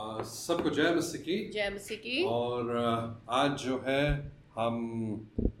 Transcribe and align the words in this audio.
सबको 0.00 0.70
जय 0.70 0.94
मसीह 0.94 1.20
की। 1.20 1.50
जय 1.50 1.70
मसीह 1.74 1.98
की। 1.98 2.24
और 2.24 2.76
आज 3.30 3.58
जो 3.58 3.82
है 3.86 4.32
हम 4.54 4.76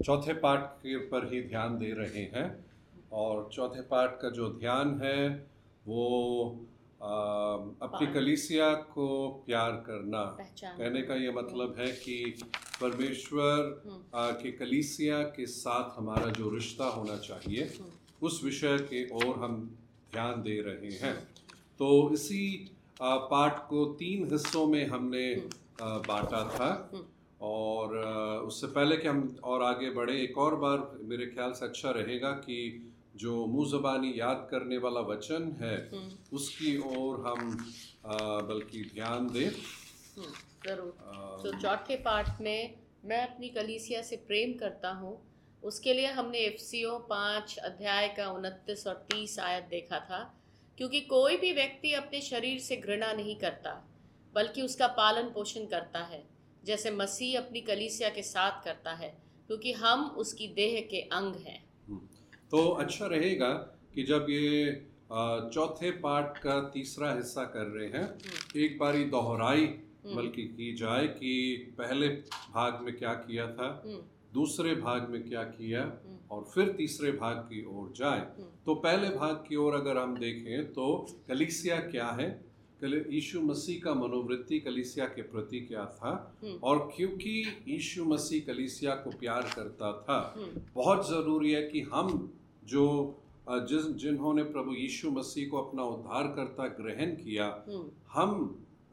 चौथे 0.04 0.32
पाठ 0.32 0.60
के 0.60 0.96
पर 0.96 1.34
ही 1.34 1.42
ध्यान 1.42 1.78
दे 1.78 1.92
रहे 1.92 2.22
हैं। 2.22 2.66
और 3.12 3.50
चौथे 3.52 3.82
पाठ 3.82 4.10
का 4.20 4.30
जो 4.30 4.48
ध्यान 4.48 5.00
है 5.04 5.28
वो 5.86 6.04
आ, 7.02 7.08
अपनी 7.82 8.06
कलीसिया 8.06 8.74
को 8.74 9.28
प्यार 9.46 9.70
करना। 9.72 10.24
कहने 10.64 11.02
का 11.02 11.14
ये 11.14 11.30
मतलब 11.30 11.74
है 11.78 11.92
कि 11.92 12.42
परमेश्वर 12.80 13.82
हम्म। 13.86 14.42
के 14.42 14.52
कलीसिया 14.52 15.22
के 15.22 15.46
साथ 15.46 15.98
हमारा 15.98 16.26
जो 16.26 16.50
रिश्ता 16.50 16.84
होना 16.84 17.16
चाहिए 17.16 17.62
हम्म। 17.62 18.26
उस 18.26 18.44
विषय 18.44 18.78
के 18.78 19.16
ओर 19.16 19.36
हम 19.36 19.78
ध्यान 20.12 20.42
दे 20.42 20.60
रहे 20.60 20.92
हैं। 20.92 21.16
तो 21.78 22.10
इसी 22.12 22.70
पाठ 23.02 23.58
को 23.68 23.84
तीन 23.94 24.28
हिस्सों 24.32 24.66
में 24.66 24.86
हमने 24.88 25.26
बांटा 25.80 26.42
था। 26.48 26.68
हम्म। 26.92 27.04
और 27.40 27.96
उससे 28.46 28.66
पहले 28.66 28.96
कि 28.96 29.08
हम 29.08 29.20
और 29.44 29.62
आगे 29.62 29.90
बढ़े 29.90 30.16
एक 30.22 30.38
और 30.38 30.54
बार 30.56 30.78
मेरे 31.02 31.26
ख्याल 31.26 31.52
से 31.52 31.64
अच्छा 31.66 31.90
रहेगा 31.90 32.30
कि 32.40 32.56
जो 33.16 33.46
मुँह 33.46 33.68
ज़बानी 33.68 34.12
याद 34.16 34.46
करने 34.50 34.78
वाला 34.78 35.00
वचन 35.06 35.50
है 35.60 35.76
हम्म, 35.92 36.36
उसकी 36.36 36.76
ओर 36.96 37.24
हम 37.26 37.50
बल्कि 38.48 38.82
ध्यान 38.94 39.26
दें। 39.28 39.46
हम्म, 39.46 40.32
ज़रूर। 40.66 40.92
तो 41.42 41.58
चौथे 41.58 41.96
पाठ 41.96 42.40
में 42.40 42.74
मैं 43.04 43.22
अपनी 43.26 43.48
कलीसिया 43.48 44.02
से 44.02 44.16
प्रेम 44.28 44.52
करता 44.58 44.90
हूँ। 44.92 45.16
उसके 45.62 45.94
लिए 45.94 46.06
हमने 46.12 46.38
एफ़ 46.38 46.60
सी 46.60 46.84
ओ 46.84 46.98
पाँच 47.08 47.56
अध्याय 47.64 48.08
का 48.16 48.30
उनतीस 48.30 48.86
और 48.86 48.94
तीस 49.10 49.38
आयत 49.38 49.64
देखा 49.70 49.98
था। 50.00 50.20
क्योंकि 50.80 51.00
कोई 51.00 51.36
भी 51.36 51.52
व्यक्ति 51.52 51.92
अपने 51.92 52.20
शरीर 52.20 52.58
से 52.58 52.76
घृणा 52.76 53.12
नहीं 53.12 53.34
करता 53.36 53.72
बल्कि 54.34 54.62
उसका 54.62 54.86
पालन 54.98 55.26
पोषण 55.28 55.66
करता 55.66 56.02
है 56.02 56.22
जैसे 56.64 56.90
मसीह 56.90 57.38
अपनी 57.38 57.60
कलीसिया 57.60 58.08
के 58.08 58.22
साथ 58.22 58.64
करता 58.64 58.92
है 58.92 59.10
क्योंकि 59.46 59.72
हम 59.72 60.04
उसकी 60.16 60.46
देह 60.56 60.80
के 60.90 61.00
अंग 61.12 61.34
हैं। 61.46 61.58
तो 62.50 62.64
अच्छा 62.82 63.06
रहेगा 63.06 63.50
कि 63.94 64.02
जब 64.02 64.26
ये 64.30 64.72
चौथे 65.54 65.90
पाठ 66.00 66.38
का 66.38 66.58
तीसरा 66.74 67.12
हिस्सा 67.14 67.44
कर 67.54 67.66
रहे 67.66 67.88
हैं 67.88 68.62
एक 68.64 68.78
बारी 68.78 69.04
दोहराई 69.04 69.66
हम्म, 69.66 70.16
बल्कि 70.16 70.44
की 70.48 70.72
जाए 70.76 71.06
कि 71.06 71.74
पहले 71.78 72.08
भाग 72.08 72.80
में 72.82 72.96
क्या 72.96 73.14
किया 73.20 73.46
था। 73.46 73.68
हम्म, 73.86 74.02
दूसरे 74.34 74.74
भाग 74.74 75.08
में 75.10 75.22
क्या 75.28 75.42
किया 75.44 75.82
हम्म, 75.82 76.16
और 76.30 76.44
फिर 76.54 76.72
तीसरे 76.72 77.12
भाग 77.12 77.36
की 77.48 77.64
ओर 77.76 77.92
जाए। 77.96 78.18
हम्म। 78.18 78.46
तो 78.66 78.74
पहले 78.74 79.08
भाग 79.16 79.34
की 79.48 79.56
ओर 79.56 79.74
अगर 79.74 79.98
हम 79.98 80.16
देखें 80.18 80.72
तो 80.72 80.86
कलिसिया 81.28 81.76
क्या 81.90 82.08
है? 82.20 82.28
यीशु 82.84 83.40
मसीह 83.40 83.80
का 83.84 83.94
मनोवृत्ति 83.94 84.58
कलीसिया 84.60 85.06
के 85.06 85.22
प्रति 85.22 85.60
क्या 85.60 85.84
था? 85.96 86.12
हम्म। 86.42 86.54
और 86.62 86.78
क्योंकि 86.96 87.64
यीशु 87.68 88.04
मसीह 88.04 88.44
कलिसिया 88.46 88.94
को 88.94 89.10
प्यार 89.18 89.50
करता 89.54 89.92
था 90.02 90.18
बहुत 90.74 91.08
ज़रूरी 91.08 91.52
है 91.52 91.62
कि 91.62 91.80
हम 91.92 92.30
जो 92.64 92.86
जिस 93.48 93.86
जिन्होंने 93.96 94.42
प्रभु 94.44 94.72
यीशु 94.74 95.10
मसीह 95.10 95.48
को 95.48 95.58
अपना 95.58 95.82
उद्धारकर्ता 95.82 96.66
ग्रहण 96.80 97.14
किया 97.16 97.46
हम 98.12 98.34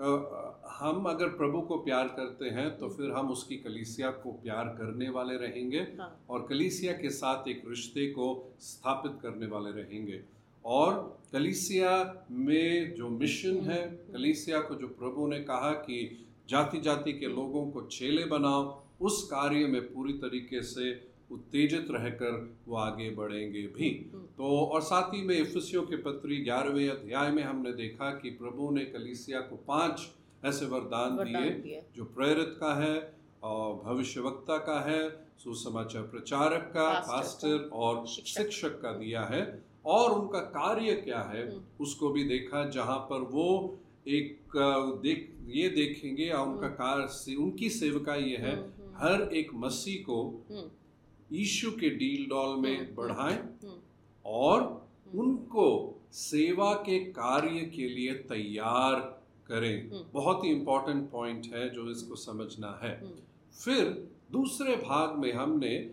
हम 0.01 1.05
अगर 1.09 1.27
प्रभु 1.27 1.61
को 1.61 1.77
प्यार 1.77 2.07
करते 2.07 2.49
हैं 2.49 2.77
तो 2.77 2.89
फिर 2.89 3.11
हम 3.11 3.31
उसकी 3.31 3.55
कलीसिया 3.57 4.09
को 4.11 4.31
प्यार 4.31 4.65
करने 4.65 5.09
वाले 5.09 5.35
रहेंगे 5.35 5.79
हाँ, 5.79 6.25
और 6.29 6.45
कलीसिया 6.49 6.93
के 6.93 7.09
साथ 7.09 7.47
एक 7.47 7.61
रिश्ते 7.67 8.05
को 8.07 8.53
स्थापित 8.59 9.11
करने 9.21 9.47
वाले 9.47 9.71
रहेंगे। 9.71 10.21
और 10.65 11.19
कलीसिया 11.33 12.25
में 12.31 12.93
जो 12.95 13.09
मिशन 13.09 13.57
है 13.57 13.85
कलीसिया 14.13 14.59
को 14.59 14.75
जो 14.75 14.87
प्रभु 14.87 15.27
ने 15.27 15.39
कहा 15.39 15.71
कि 15.71 16.25
जाति 16.49 16.81
जाति 16.81 17.13
के 17.13 17.25
लोगों 17.25 17.71
को 17.71 17.81
चेले 17.81 18.25
बनाओ 18.25 18.83
उस 19.01 19.23
कार्य 19.23 19.65
में 19.67 19.81
पूरी 19.81 20.13
तरीके 20.13 20.61
से 20.61 21.06
उत्तेजित 21.31 21.87
रहकर 21.91 22.57
वो 22.67 22.75
आगे 22.75 23.09
बढ़ेंगे 23.09 23.61
भी। 23.61 23.89
तो 24.37 24.59
और 24.59 24.81
साथ 24.81 25.13
ही 25.13 25.21
में 25.21 25.37
इफिसियों 25.37 25.83
के 25.83 25.95
पत्री 25.95 26.37
ग्यारहवें 26.37 26.89
अध्याय 26.89 27.31
में 27.31 27.43
हमने 27.43 27.73
देखा 27.73 28.09
कि 28.11 28.29
प्रभु 28.29 28.69
ने 28.71 28.85
कलीसिया 28.85 29.39
को 29.39 29.55
पाँच 29.55 30.07
ऐसे 30.45 30.65
वरदान 30.65 31.17
दिए 31.17 31.83
जो 31.95 32.03
प्रेरित 32.03 32.57
का 32.59 32.73
है 32.83 33.13
और 33.43 33.75
भविष्यवक्ता 33.85 34.57
का 34.57 34.89
है 34.89 35.27
सुसमाचार 35.43 36.03
प्रचारक 36.03 36.71
का 36.73 36.99
पास्टर 36.99 37.69
और 37.73 38.07
शिक्षक। 38.07 38.79
का 38.81 38.91
दिया 38.91 39.21
है। 39.21 39.63
और 39.85 40.11
उनका 40.11 40.39
कार्य 40.39 40.93
क्या 40.93 41.19
है 41.19 41.51
हम्म। 41.51 41.63
उसको 41.79 42.09
भी 42.09 42.23
देखा 42.23 42.69
जहाँ 42.69 42.97
पर 42.99 43.21
वो 43.21 43.77
एक 44.07 44.39
देख 45.03 45.33
ये 45.47 45.69
देखेंगे 45.69 46.29
और 46.29 46.47
उनका 46.47 46.67
कार्य 46.67 47.07
से 47.07 47.35
उनकी 47.35 47.69
सेवका 47.69 48.15
ये 48.15 48.37
है 48.37 48.55
हम्म, 48.55 48.63
हम्म, 48.63 49.23
हर 49.23 49.33
एक 49.33 49.51
मसीह 49.53 50.03
को 50.05 50.45
हम्म, 50.51 50.69
यीशु 51.31 51.71
के 51.71 51.89
डील 51.89 52.29
डॉल 52.29 52.57
में 52.59 52.79
हम्म, 52.79 52.95
बढ़ाएँ 52.95 53.37
हम्म, 53.37 53.73
और 54.25 54.87
उनको 55.15 55.93
सेवा 56.13 56.73
के 56.73 56.99
कार्य 56.99 57.59
के 57.59 57.89
लिए 57.89 58.13
तैयार 58.13 58.99
करें। 59.47 59.91
हम्म। 59.91 60.03
बहुत 60.13 60.43
ही 60.43 60.49
इम्पोर्टेंट 60.49 61.09
पॉइंट 61.11 61.45
है 61.53 61.69
जो 61.69 61.89
इसको 61.91 62.15
समझना 62.15 62.79
है। 62.83 62.99
हम्म, 62.99 63.11
फिर 63.63 64.07
दूसरे 64.31 64.75
भाग 64.75 65.17
में 65.17 65.33
हमने 65.33 65.91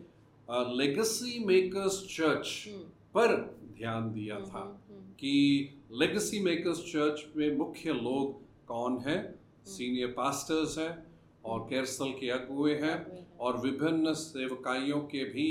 लेगेसी 0.51 1.45
मेकर्स 1.45 2.17
चर्च 2.17 2.65
हम्म, 2.69 2.83
पर 3.15 3.37
ध्यान 3.79 4.13
दिया 4.13 4.41
था 4.41 4.59
हम्म, 4.59 4.95
हम्म, 4.95 5.13
कि 5.13 5.69
लेगेसी 5.93 6.41
मेकर्स 6.41 6.79
चर्च 6.93 7.27
में 7.37 7.57
मुख्य 7.57 7.93
लोग 7.93 8.33
कौन 8.67 8.99
है? 8.99 9.39
सीनियर 9.67 10.09
पास्टर्स 10.09 10.79
हैं 10.79 11.07
और 11.45 11.67
कैरसल 11.71 12.11
के 12.11 12.31
अगुए 12.31 12.75
हैं। 12.75 13.24
और 13.45 13.57
विभिन्न 13.61 14.13
सेवकाइयों 14.25 15.01
के 15.15 15.25
भी 15.35 15.47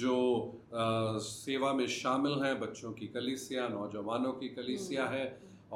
जो 0.00 0.16
अ, 0.74 1.18
सेवा 1.24 1.72
में 1.72 1.86
शामिल 1.96 2.42
हैं 2.44 2.58
बच्चों 2.60 2.92
की 2.92 3.06
कलीसिया 3.16 3.68
नौजवानों 3.68 4.32
की 4.40 4.48
कलीसिया 4.58 5.06
है 5.08 5.24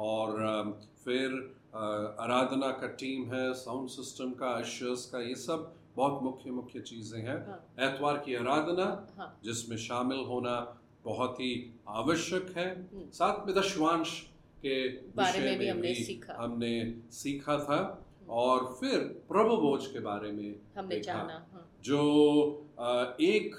और 0.07 0.41
अ, 0.41 0.61
फिर 1.05 1.37
आराधना 1.75 2.71
का 2.81 2.87
टीम 3.01 3.23
है 3.33 3.53
साउंड 3.53 3.89
सिस्टम 3.89 4.31
का 4.39 4.47
अशर्स 4.61 5.05
का 5.11 5.19
ये 5.27 5.35
सब 5.43 5.71
बहुत 5.95 6.23
मुख्य 6.23 6.51
मुख्य 6.51 6.79
चीज़ें 6.89 7.19
हैं। 7.21 7.37
हाँ, 7.47 7.59
एतवार 7.87 8.17
की 8.25 8.35
आराधना 8.35 8.85
हाँ, 9.17 9.29
जिसमें 9.43 9.77
शामिल 9.85 10.19
होना 10.27 10.55
बहुत 11.05 11.39
ही 11.39 11.51
आवश्यक 12.01 12.53
है। 12.57 12.67
हम्म। 12.75 13.09
साथ 13.19 13.45
में 13.47 13.55
दशवांश 13.55 14.19
के 14.65 14.75
बारे 15.17 15.39
में 15.39 15.57
भी 15.59 15.67
हमने 15.67 15.93
सीखा। 15.95 16.37
हमने 16.39 16.71
सीखा 17.19 17.57
था 17.69 17.79
और 18.39 18.65
फिर 18.79 18.97
प्रभु 19.29 19.55
भोज 19.57 19.85
के 19.93 19.99
बारे 20.07 20.31
में 20.31 20.55
हमने 20.77 20.99
जाना। 21.01 21.37
जो 21.85 22.01
एक 23.21 23.55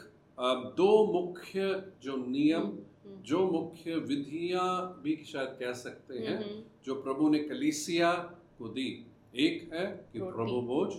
दो 0.77 0.91
मुख्य 1.13 1.61
जो 2.03 2.17
नियम 2.17 2.63
हम्म, 2.63 3.23
जो 3.23 3.39
मुख्य 3.51 3.95
विधियाँ 4.11 4.69
भी 5.03 5.17
शायद 5.33 5.57
कह 5.61 5.73
सकते 5.81 6.19
हैं 6.19 6.37
हम्म, 6.37 6.63
जो 6.85 6.95
प्रभु 7.03 7.29
ने 7.29 7.39
कलीसिया 7.49 8.13
को 8.59 8.69
दी। 8.69 8.89
एक 9.39 9.73
है 9.75 9.87
कि 10.13 10.19
प्रभु 10.21 10.61
भोज 10.69 10.95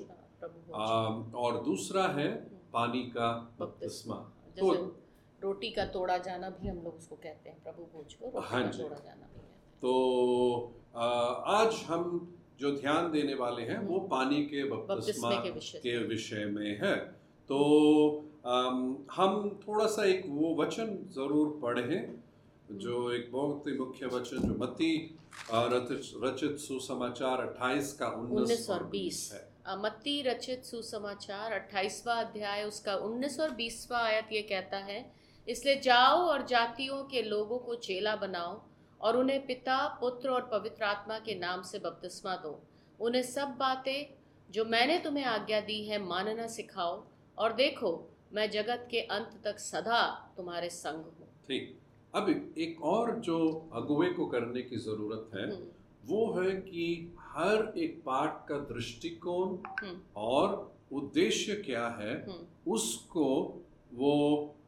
हाँ, 0.75 1.31
और 1.35 1.61
दूसरा 1.63 2.07
है 2.17 2.29
पानी 2.73 3.03
का 3.15 3.31
बपतिस्मा। 3.59 4.15
तो 4.59 4.71
रोटी 5.41 5.69
का 5.71 5.85
तोड़ा 5.93 6.17
जाना 6.27 6.49
भी 6.49 6.67
हम 6.67 6.77
लोग 6.83 6.95
उसको 6.95 7.15
कहते 7.15 7.49
हैं 7.49 7.57
प्रभु 7.63 7.83
भोज 7.93 8.13
को 8.13 8.25
रोटी 8.25 8.47
हाँ 8.47 8.61
का 8.63 8.69
जी। 8.71 8.83
तोड़ा 8.83 8.97
जाना 8.97 9.27
भी 9.33 9.41
तो 9.81 9.93
आज 11.51 11.83
हम 11.87 12.03
जो 12.61 12.71
ध्यान 12.77 13.11
देने 13.11 13.33
वाले 13.35 13.61
हैं 13.63 13.77
वो 13.87 13.99
पानी 14.11 14.41
के 14.45 14.63
बपतिस्मा 14.69 15.29
के 15.45 15.97
विषय। 16.07 16.45
में 16.55 16.77
है। 16.81 16.95
तो 17.49 17.59
हम 19.11 19.59
थोड़ा 19.67 19.85
सा 19.87 20.03
एक 20.05 20.23
वो 20.27 20.55
वचन 20.55 20.97
ज़रूर 21.15 21.59
पढ़ें 21.63 22.77
जो 22.81 23.11
एक 23.11 23.29
बहुत 23.31 23.67
ही 23.67 23.77
मुख्य 23.77 24.05
वचन 24.13 24.47
जो 24.47 24.53
मत्ती 24.59 24.91
अ, 25.51 25.59
रचित 26.23 26.57
सुसमाचार 26.59 27.41
28 27.41 27.91
का 27.99 28.07
19 28.17 28.41
उन्नीस 28.41 28.69
और 28.69 28.83
बीस। 28.83 29.19
है। 29.33 29.77
मत्ती 29.81 30.21
रचित 30.21 30.63
सुसमाचार 30.65 31.53
28वां 31.53 32.17
अध्याय 32.23 32.63
उसका 32.63 32.95
19 33.07 33.39
और 33.39 33.51
20वां 33.55 34.01
आयत 34.01 34.31
ये 34.33 34.41
कहता 34.49 34.77
है 34.89 34.99
इसलिए 35.47 35.79
जाओ 35.81 36.17
और 36.31 36.45
जातियों 36.47 37.03
के 37.03 37.21
लोगों 37.23 37.57
को 37.59 37.75
चेला 37.85 38.15
बनाओ 38.15 38.53
और 39.01 39.17
उन्हें 39.17 39.45
पिता 39.45 39.77
पुत्र 40.01 40.29
और 40.29 40.49
पवित्र 40.51 40.83
आत्मा 40.83 41.17
के 41.19 41.35
नाम 41.39 41.61
से 41.61 41.79
बपतिस्मा 41.79 42.35
दो। 42.35 42.59
उन्हें 42.99 43.23
सब 43.23 43.55
बातें 43.59 44.05
जो 44.49 44.65
मैंने 44.65 44.97
तुम्हें 44.99 45.25
आज्ञा 45.25 45.59
दी 45.61 45.83
है 45.85 46.01
मानना 46.05 46.47
सिखाओ 46.47 47.03
और 47.37 47.53
देखो 47.53 47.91
मैं 48.33 48.49
जगत 48.49 48.87
के 48.91 48.99
अंत 49.11 49.39
तक 49.45 49.59
सदा 49.59 50.01
तुम्हारे 50.37 50.69
संग 50.69 51.03
हूँ। 51.05 51.27
ठीक। 51.47 51.77
अब 52.13 52.29
एक 52.57 52.81
और 52.83 53.15
जो 53.19 53.37
अगुवे 53.73 54.09
को 54.13 54.25
करने 54.25 54.61
की 54.61 54.77
ज़रूरत 54.77 55.29
है 55.35 55.43
हम्म, 55.43 55.67
वो 56.05 56.31
है 56.39 56.51
कि 56.51 57.13
हर 57.19 57.73
एक 57.77 58.01
पाठ 58.05 58.47
का 58.47 58.57
दृष्टिकोण 58.71 59.57
हम्म, 59.81 59.99
और 60.17 60.71
उद्देश्य 60.91 61.55
क्या 61.65 61.87
है 61.99 62.13
हम्म, 62.23 62.71
उसको 62.73 63.27
वो 63.93 64.13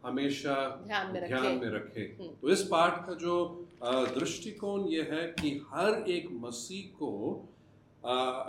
हमेशा 0.06 0.54
ध्यान 0.88 1.12
में 1.14 1.20
रखे, 1.22 1.28
ध्यान 1.28 1.58
में 1.58 1.70
रखे। 1.72 2.06
तो 2.42 2.50
इस 2.50 2.64
पाठ 2.72 3.06
का 3.08 3.14
जो 3.14 3.36
दृष्टिकोण 3.84 4.88
यह 4.90 5.10
है 5.12 5.26
कि 5.40 5.50
हर 5.74 6.04
एक 6.10 6.30
मसीह 6.42 6.96
को 7.00 7.12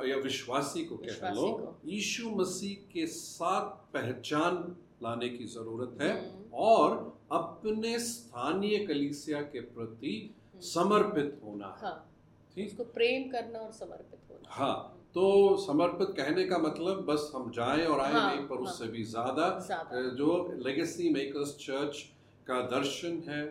या 0.09 0.17
विश्वासी 0.23 0.85
को 0.85 0.97
कह 0.99 1.29
लो 1.31 1.49
यीशु 1.87 2.31
मसीह 2.31 2.93
के 2.93 3.07
साथ 3.07 3.71
पहचान 3.95 4.57
लाने 5.03 5.29
की 5.29 5.45
ज़रूरत 5.47 5.99
है 6.03 6.11
हम्म, 6.13 6.45
और 6.55 6.97
अपने 7.33 7.99
स्थानीय 7.99 8.79
कलीसिया 8.87 9.41
के 9.43 9.61
प्रति 9.61 10.15
समर्पित 10.65 11.41
होना 11.45 11.67
है। 11.67 11.81
हाँ। 11.81 12.11
ठीक? 12.57 12.67
उसको 12.67 12.85
प्रेम 12.93 13.29
करना 13.31 13.59
और 13.59 13.73
समर्पित 13.73 14.31
होना। 14.31 14.55
हाँ 14.55 15.01
तो 15.15 15.57
समर्पित 15.57 16.09
कहने 16.17 16.45
का 16.45 16.59
मतलब 16.59 17.05
बस 17.09 17.31
हम 17.35 17.51
जाएँ 17.51 17.85
और 17.87 18.01
आए 18.01 18.13
हाँ, 18.13 18.35
नहीं 18.37 18.47
पर 18.47 18.55
हाँ। 18.55 18.65
उससे 18.65 18.87
भी 18.87 19.05
ज़्यादा 19.05 19.49
ज़्यादा। 19.67 20.01
जो 20.17 20.31
लेगेसी 20.67 21.11
मेकर्स 21.13 21.57
चर्च 21.57 22.03
का 22.47 22.61
दर्शन 22.71 23.23
है 23.29 23.43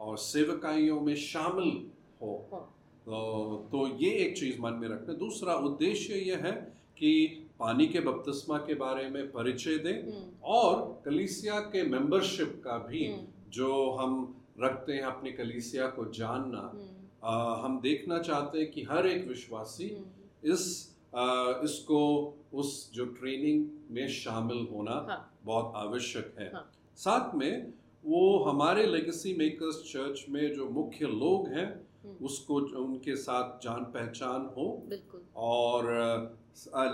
और 0.00 0.18
सेवकाइयों 0.18 1.00
में 1.00 1.14
शामिल 1.16 1.90
हो। 2.22 2.48
हाँ। 2.52 2.74
तो, 3.06 3.56
तो 3.72 3.98
ये 3.98 4.10
एक 4.10 4.36
चीज़ 4.38 4.60
मन 4.60 4.72
में 4.72 4.88
रखना। 4.88 5.14
दूसरा 5.14 5.54
उद्देश्य 5.54 6.14
यह 6.14 6.38
है 6.38 6.52
कि 6.98 7.44
पानी 7.60 7.86
के 7.86 8.00
बपतिस्मा 8.00 8.58
के 8.58 8.74
बारे 8.74 9.08
में 9.08 9.32
परिचय 9.32 9.78
दें 9.78 10.02
हम्म, 10.02 10.30
और 10.42 11.02
कलीसिया 11.04 11.60
के 11.60 11.82
मेंबरशिप 11.82 12.62
का 12.64 12.78
भी 12.78 13.12
हम्म, 13.12 13.26
जो 13.48 13.90
हम 13.90 14.34
रखते 14.60 14.92
हैं 14.92 15.02
अपनी 15.02 15.32
कलीसिया 15.32 15.86
को 15.86 16.04
जानना 16.12 16.70
हम्म, 16.74 16.86
अ, 17.22 17.62
हम 17.64 17.80
देखना 17.80 18.18
चाहते 18.18 18.58
हैं 18.58 18.70
कि 18.70 18.82
हर 18.82 19.06
एक 19.06 19.28
विश्वासी 19.28 19.88
हम्म, 19.88 20.52
इस 20.52 20.94
अ, 21.14 21.60
इसको 21.64 22.00
उस 22.54 22.92
जो 22.92 23.04
ट्रेनिंग 23.06 23.66
में 23.90 24.08
शामिल 24.08 24.68
होना 24.72 24.92
हाँ। 24.92 25.38
बहुत 25.44 25.72
आवश्यक 25.76 26.34
है। 26.38 26.52
हाँ। 26.52 26.72
साथ 26.96 27.34
में 27.34 27.72
वो 28.08 28.20
हमारे 28.44 28.86
लेगेसी 28.86 29.34
मेकर्स 29.36 29.82
चर्च 29.86 30.24
में 30.28 30.54
जो 30.54 30.68
मुख्य 30.70 31.06
लोग 31.14 31.48
हैं 31.48 31.66
हम्म। 32.04 32.24
उसको 32.26 32.54
उनके 32.82 33.16
साथ 33.16 33.58
जान 33.64 33.84
पहचान 33.94 34.50
हो 34.56 34.66
बिल्कुल 34.88 35.24
और 35.48 35.88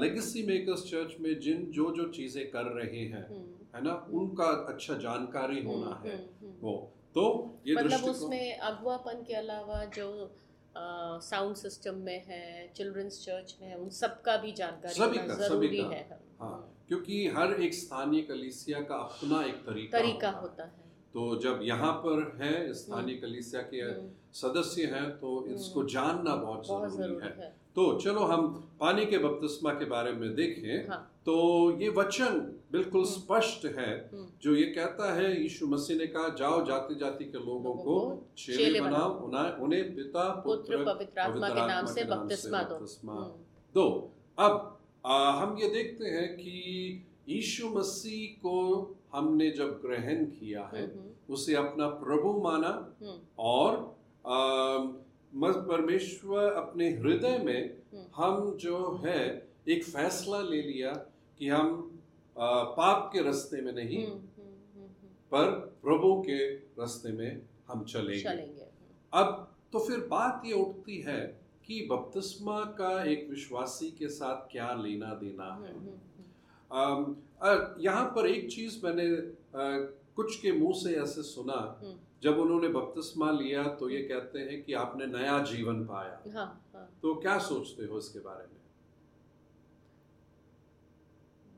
लेगेसी 0.00 0.42
मेकर्स 0.46 0.84
चर्च 0.90 1.16
में 1.20 1.38
जिन 1.40 1.64
जो 1.72 1.90
जो 1.96 2.08
चीज़ें 2.10 2.50
कर 2.50 2.72
रहे 2.78 3.04
हैं 3.04 3.26
हम्म, 3.28 3.44
है 3.74 3.82
ना 3.84 3.94
उनका 4.12 4.46
अच्छा 4.72 4.94
जानकारी 4.98 5.62
होना 5.64 5.86
हम्म, 5.86 6.08
है 6.08 6.16
हम्म, 6.16 6.48
हम्म। 6.48 6.56
वो 6.62 6.74
तो 7.14 7.24
ये 7.66 7.74
मतलब 7.74 8.04
उसमें 8.10 8.58
अगुवापन 8.70 9.22
के 9.26 9.34
अलावा 9.34 9.84
जो 9.96 10.08
साउंड 10.76 11.56
सिस्टम 11.56 11.98
में 12.04 12.24
है 12.26 12.44
चिल्ड्रंस 12.76 13.24
चर्च 13.24 13.56
में 13.60 13.68
है 13.68 13.76
उन 13.78 13.90
सबका 13.96 14.36
भी 14.36 14.52
जानकारी 14.52 14.94
सभी 14.94 15.18
का, 15.18 15.34
सभी 15.48 15.76
का। 15.76 15.88
है 15.88 16.20
हाँ 16.40 16.56
क्योंकि 16.88 17.26
हर 17.36 17.52
एक 17.62 17.74
स्थानीय 17.74 18.22
कलीसिया 18.22 18.80
का 18.88 18.96
अपना 19.04 19.44
एक 19.44 19.62
तरीका 19.66 19.98
तरीका 19.98 20.30
होता 20.30 20.64
है। 20.64 20.83
तो 21.14 21.24
जब 21.42 21.60
यहाँ 21.62 21.92
पर 22.04 22.22
है 22.42 22.72
स्थानीय 22.74 23.14
कलीसिया 23.16 23.60
के 23.62 23.80
हम्म, 23.80 24.08
सदस्य 24.34 24.84
हैं 24.94 25.10
तो 25.18 25.44
इसको 25.54 25.84
जानना 25.88 26.34
बहुत 26.36 26.66
बहुत 26.68 26.96
ज़रूरी 26.96 27.26
है। 27.26 27.34
है। 27.38 27.52
तो 27.74 27.84
चलो 28.00 28.24
हम 28.30 28.46
पानी 28.80 29.04
के 29.06 29.18
बपतिस्मा 29.18 29.70
के 29.78 29.84
बारे 29.84 30.12
में 30.12 30.34
देखें। 30.34 30.88
हाँ। 30.88 30.98
तो 31.26 31.34
ये 31.80 31.88
वचन 31.88 32.38
बिल्कुल 32.72 33.00
हम्म। 33.00 33.10
स्पष्ट 33.12 33.64
है 33.78 33.90
हम्म, 34.12 34.26
जो 34.42 34.54
ये 34.54 34.64
कहता 34.72 35.12
है 35.14 35.30
यीशु 35.42 35.66
मसीह 35.66 35.98
ने 35.98 36.06
कहा 36.06 36.28
जाओ 36.38 36.64
जाति 36.66 36.94
जाति 36.94 37.24
के 37.24 37.38
लोगों 37.46 37.74
को 37.84 37.96
चेले 38.38 38.80
बनाओ 38.80 39.10
उन्हें 39.64 39.94
पिता 39.96 40.28
पुत्र 40.44 40.84
पवित्र 40.84 41.20
आत्मा 41.20 41.48
के 41.48 41.66
नाम 41.66 41.86
से 41.94 42.04
बपतिस्मा 42.04 42.62
दो। 42.62 42.74
हम्म, 42.74 43.24
दो। 43.74 43.86
अब 44.38 44.70
आ, 45.06 45.30
हम 45.32 45.56
ये 45.60 45.68
देखते 45.68 46.04
हैं 46.08 46.28
कि 46.36 47.06
यीशु 47.28 47.68
मसीह 47.68 48.38
को 48.42 48.54
हमने 49.14 49.50
जब 49.50 49.80
ग्रहण 49.84 50.24
किया 50.24 50.70
है 50.74 50.82
हम्म, 50.84 51.10
उसे 51.34 51.54
अपना 51.54 51.88
प्रभु 52.02 52.32
माना 52.42 52.68
हम्म, 53.02 53.18
और 53.38 53.76
परमेश्वर 55.42 56.52
अपने 56.52 56.88
हृदय 56.90 57.38
में 57.38 57.60
हम्म। 57.94 58.04
हम 58.16 58.50
जो 58.60 58.78
है 59.04 59.18
एक 59.68 59.84
फैसला 59.84 60.40
ले 60.40 60.62
लिया 60.62 60.92
कि 61.38 61.48
हम 61.48 61.90
आ, 62.36 62.62
पाप 62.76 63.10
के 63.12 63.22
रास्ते 63.22 63.60
में 63.62 63.72
नहीं 63.72 64.04
हम्म, 64.06 64.14
हम्म, 64.14 64.54
हम्म, 64.74 64.84
हम्म, 64.84 65.08
पर 65.32 65.50
प्रभु 65.82 66.14
के 66.26 66.38
रास्ते 66.78 67.12
में 67.12 67.42
हम 67.68 67.84
चलेंगे। 67.84 68.22
चलेंगे। 68.22 68.66
अब 69.12 69.50
तो 69.72 69.78
फिर 69.78 69.98
बात 70.10 70.42
ये 70.46 70.52
उठती 70.52 71.00
है 71.00 71.20
कि 71.66 71.86
बपतिस्मा 71.90 72.58
का 72.80 72.90
एक 73.04 73.26
विश्वासी 73.30 73.90
के 73.90 74.08
साथ 74.08 74.50
क्या 74.52 74.72
लेना 74.82 75.14
देना 75.14 75.44
हम्म, 75.54 75.64
है 75.64 75.74
यहाँ 77.80 78.04
पर 78.16 78.26
एक 78.26 78.48
चीज़ 78.50 78.78
मैंने 78.86 79.06
कुछ 80.16 80.40
के 80.40 80.52
मुँह 80.52 80.72
से 80.82 80.94
ऐसे 81.02 81.22
सुना। 81.22 81.54
हम्म। 81.82 81.94
जब 82.22 82.38
उन्होंने 82.38 82.68
बपतिस्मा 82.68 83.30
लिया 83.30 83.62
तो 83.80 83.88
ये 83.90 84.00
कहते 84.02 84.38
हैं 84.38 84.62
कि 84.64 84.72
आपने 84.82 85.06
नया 85.06 85.38
जीवन 85.44 85.84
पाया। 85.86 86.20
हाँ 86.36 86.46
हाँ। 86.74 86.88
तो 87.02 87.14
क्या 87.14 87.38
सोचते 87.48 87.84
हो 87.86 87.98
इसके 87.98 88.18
बारे 88.18 88.44
में? 88.44 88.60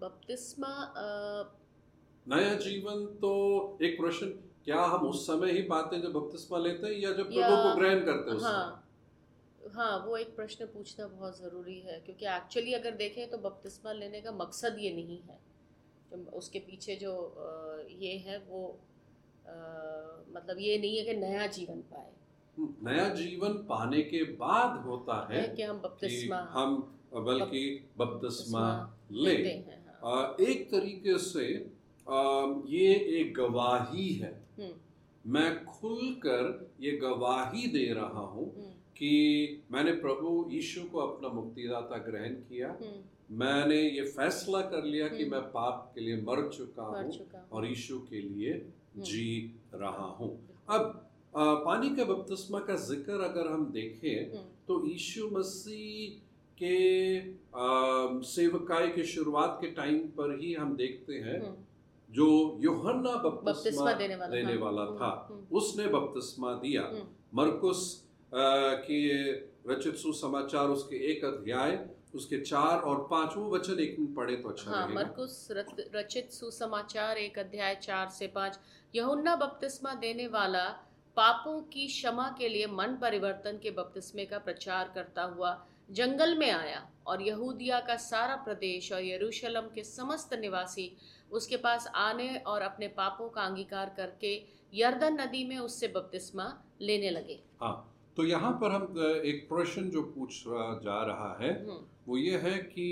बपतिस्मा 0.00 0.68
अ, 0.68 1.52
नया 2.26 2.54
जीवन 2.54 3.04
तो 3.22 3.32
एक 3.82 4.00
प्रश्न 4.00 4.26
क्या 4.64 4.80
हम 4.84 5.06
उस 5.08 5.26
समय 5.26 5.52
ही 5.52 5.62
पाते 5.62 5.96
हैं 5.96 6.02
जब 6.02 6.12
बपतिस्मा 6.12 6.58
लेते 6.58 6.86
हैं 6.86 6.94
या 7.02 7.12
जब 7.12 7.32
प्रभु 7.32 7.56
को 7.62 7.74
ग्रहण 7.76 8.04
करते 8.04 8.30
हैं 8.30 8.40
हाँ 8.40 8.85
हाँ 9.74 9.96
वो 10.06 10.16
एक 10.16 10.34
प्रश्न 10.36 10.66
पूछना 10.66 11.06
बहुत 11.06 11.38
ज़रूरी 11.38 11.78
है 11.86 11.98
क्योंकि 12.06 12.26
एक्चुअली 12.26 12.72
अगर 12.72 12.90
देखें 12.96 13.28
तो 13.30 13.38
बपतिस्मा 13.38 13.92
लेने 13.92 14.20
का 14.20 14.32
मकसद 14.32 14.76
ये 14.80 14.92
नहीं 14.94 15.18
है। 15.28 15.38
जो 16.10 16.30
उसके 16.38 16.58
पीछे 16.58 16.96
जो 16.96 17.12
ये 18.00 18.16
है 18.26 18.38
वो 18.48 18.66
अ, 19.46 19.54
मतलब 20.36 20.58
ये 20.58 20.78
नहीं 20.78 20.96
है 20.98 21.04
कि 21.04 21.14
नया 21.20 21.46
जीवन 21.46 21.80
पाए। 21.92 22.12
नया 22.84 23.08
जीवन 23.14 23.52
पाने 23.68 24.02
के 24.02 24.22
बाद 24.40 24.78
होता 24.84 25.26
है 25.30 25.40
है 25.40 25.48
कि 25.56 25.62
हम 25.62 25.78
बपतिस्मा 25.80 26.38
हम 26.52 26.76
बल्कि 27.26 27.62
बपतिस्मा 27.98 28.64
ले। 29.12 29.34
हैं 29.36 29.84
हाँ। 30.04 30.36
एक 30.40 30.70
तरीके 30.70 31.18
से 31.18 31.44
आ, 32.06 32.18
ये 32.68 32.94
एक 33.20 33.34
गवाही 33.34 34.08
है। 34.14 34.32
हम्म, 34.58 34.72
मैं 35.24 35.64
खुलकर 35.64 36.72
ये 36.80 36.90
गवाही 36.96 37.66
दे 37.66 37.84
रहा 37.92 38.24
हूँ 38.34 38.44
हम्म, 38.56 38.72
कि 38.98 39.10
मैंने 39.72 39.93
प्रभु 40.04 40.31
यीशु 40.50 40.82
को 40.93 40.98
अपना 40.98 41.28
मुक्तिदाता 41.28 41.96
ग्रहण 42.06 42.34
किया। 42.48 42.69
हम्म, 42.69 43.37
मैंने 43.38 43.81
ये 43.81 44.04
फैसला 44.16 44.60
कर 44.72 44.84
लिया 44.84 45.08
कि 45.08 45.22
हम्म। 45.22 45.32
मैं 45.32 45.40
पाप 45.52 45.90
के 45.94 46.00
लिए 46.00 46.16
मर 46.22 46.48
चुका 46.48 46.82
हूँ 46.82 47.48
और 47.52 47.66
यीशु 47.66 47.98
के 48.10 48.20
लिए 48.20 48.52
जी 49.08 49.26
रहा 49.75 50.06
हूँ। 50.20 50.31
अब 50.69 51.02
आ, 51.34 51.54
पानी 51.64 51.88
के 51.96 52.04
बपतिस्मा 52.04 52.58
का 52.69 52.75
ज़िक्र 52.82 53.20
अगर 53.25 53.50
हम 53.52 53.64
देखें 53.72 54.31
हम्म, 54.32 54.44
तो 54.69 54.84
यीशु 54.87 55.28
मसीह 55.32 56.20
के 56.58 57.18
आ, 57.18 58.20
सेवकाई 58.30 58.88
के 58.92 59.04
शुरुआत 59.04 59.59
के 59.61 59.70
टाइम 59.80 59.99
पर 60.18 60.37
ही 60.40 60.52
हम 60.54 60.75
देखते 60.76 61.14
हैं 61.26 61.38
हम्म, 61.40 61.54
जो 62.11 62.28
यूहन्ना 62.62 63.14
बपतिस्मा 63.26 63.92
देने 63.92 64.16
वाला 64.16 64.35
देने 64.37 64.56
वाला 64.56 64.82
हम्म, 64.82 64.97
था। 64.97 65.28
हम्म, 65.30 65.56
उसने 65.56 65.87
बपतिस्मा 65.88 66.52
दिया। 66.64 66.82
हम्म। 66.82 67.40
मरकुस 67.40 67.85
के 68.33 69.33
रचित 69.68 69.97
सुसमाचार 69.97 70.68
उसके 70.68 70.97
एक 71.11 71.25
अध्याय 71.25 71.78
उसके 72.14 72.38
चार 72.40 72.78
और 72.80 73.06
पाँच 73.11 73.37
वो 73.37 73.50
वचन 73.54 73.80
एक 73.80 73.97
में 73.99 74.14
पढ़े 74.14 74.37
तो 74.37 74.49
अच्छा 74.49 74.71
हाँ 74.71 74.87
मरकुस 74.88 75.49
रचित 75.95 76.33
सुसमाचार 76.33 77.18
एक 77.18 77.38
अध्याय 77.38 77.75
चार 77.83 78.09
से 78.09 78.26
पाँच। 78.26 78.59
यहुन्ना 78.95 79.35
बपतिस्मा 79.37 79.95
देने 79.95 80.26
वाला 80.28 80.64
पापों 81.16 81.61
की 81.73 81.87
क्षमा 81.87 82.28
के 82.38 82.49
लिए 82.49 82.66
मन 82.66 82.97
परिवर्तन 83.00 83.59
के 83.62 83.71
बपतिस्मे 83.71 84.25
का 84.25 84.38
प्रचार 84.38 84.92
करता 84.95 85.23
हुआ 85.35 85.56
जंगल 85.90 86.37
में 86.38 86.50
आया 86.50 86.87
और 87.06 87.23
यहूदिया 87.23 87.80
का 87.80 87.97
सारा 87.97 88.37
प्रदेश 88.37 88.92
और 88.92 89.04
यरूशलेम 89.04 89.68
के 89.75 89.85
समस्त 89.85 90.35
निवासी 90.40 90.90
उसके 91.30 91.56
पास 91.56 91.87
आने 91.97 92.35
और 92.47 92.62
अपने 92.62 92.88
पापों 92.97 93.28
का 93.28 93.42
अंगीकार 93.42 93.95
करके 93.97 94.35
यर्दन 94.73 95.21
नदी 95.21 95.45
में 95.49 95.59
उससे 95.59 95.88
बपतिस्मा 95.88 96.52
लेने 96.80 97.11
लगे। 97.11 97.38
हाँ 97.61 97.75
तो 98.16 98.25
यहाँ 98.25 98.52
पर 98.52 98.70
हम 98.70 98.82
एक 99.26 99.46
प्रश्न 99.49 99.90
जो 99.90 100.02
पूछ 100.02 100.44
जा 100.85 101.02
रहा 101.02 101.37
है 101.40 101.50
हम्म, 101.64 101.78
वो 102.08 102.16
ये 102.16 102.37
है 102.38 102.58
कि 102.58 102.88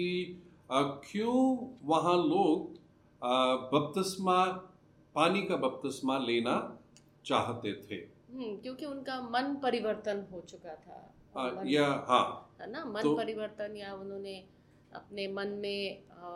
क्यों 0.75 1.35
वहाँ 1.83 2.17
लोग 2.17 2.73
बपतिस्मा 3.75 4.45
पानी 5.15 5.43
का 5.43 5.57
बपतिस्मा 5.57 6.19
लेना 6.19 6.79
चाहते 7.25 7.73
थे? 7.73 7.95
हम्म, 7.95 8.57
क्योंकि 8.57 8.87
उनका 8.87 9.21
मन 9.21 9.55
परिवर्तन 9.63 10.27
हो 10.33 10.41
चुका 10.41 10.75
था। 10.75 11.15
मन- 11.37 11.67
या 11.67 11.87
हाँ। 12.09 12.57
है 12.61 12.71
ना? 12.71 12.85
मन 12.85 13.03
तो- 13.03 13.17
परिवर्तन 13.17 13.77
या 13.77 13.95
उन्होंने 13.95 14.45
अपने 14.95 15.29
मन 15.29 15.49
में 15.49 16.03
अ, 16.11 16.27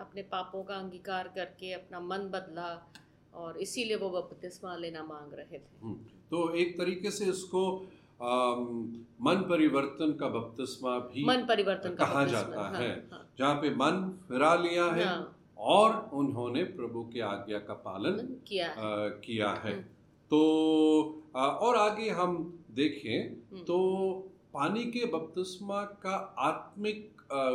अपने 0.00 0.22
पापों 0.22 0.62
का 0.64 0.74
अंगीकार 0.74 1.28
करके 1.28 1.72
अपना 1.72 2.00
मन 2.00 2.18
बदला 2.18 2.68
और 3.34 3.58
इसीलिए 3.58 3.96
वो 3.96 4.10
बपतिस्मा 4.10 4.76
लेना 4.76 5.02
मांग 5.04 5.34
रहे 5.34 5.58
थे। 5.58 5.62
हम्म, 5.82 6.04
तो 6.30 6.54
एक 6.54 6.78
तरीके 6.78 7.10
से 7.10 7.24
इसको 7.24 7.64
अम, 8.22 8.92
मन 9.22 9.36
परिवर्तन 9.50 10.12
का 10.20 10.28
बपतिस्मा 10.28 10.98
भी 10.98 11.24
मन 11.24 11.44
परिवर्तन 11.48 11.94
कहा 11.94 12.24
जाता 12.24 12.62
हाँ, 12.62 12.80
है। 12.80 12.88
हाँ, 13.12 13.28
जहाँ 13.38 13.54
पे 13.54 13.70
मन 13.70 14.18
फिरा 14.28 14.54
लिया 14.54 14.84
है 14.84 15.04
हाँ, 15.04 15.36
और 15.58 16.10
उन्होंने 16.12 16.64
प्रभु 16.64 17.02
की 17.04 17.20
आज्ञा 17.20 17.58
का 17.58 17.74
पालन 17.74 18.36
किया 18.48 18.66
है। 18.66 18.72
अ, 18.72 19.08
किया 19.24 19.50
है। 19.50 19.72
तो 20.30 20.42
अ, 21.36 21.38
और 21.38 21.76
आगे 21.76 22.08
हम 22.10 22.60
देखें 22.70 23.18
हम्म। 23.52 23.62
तो 23.64 23.78
पानी 24.54 24.84
के 24.84 25.04
बपतिस्मा 25.06 25.82
का 25.84 26.14
आत्मिक 26.38 27.06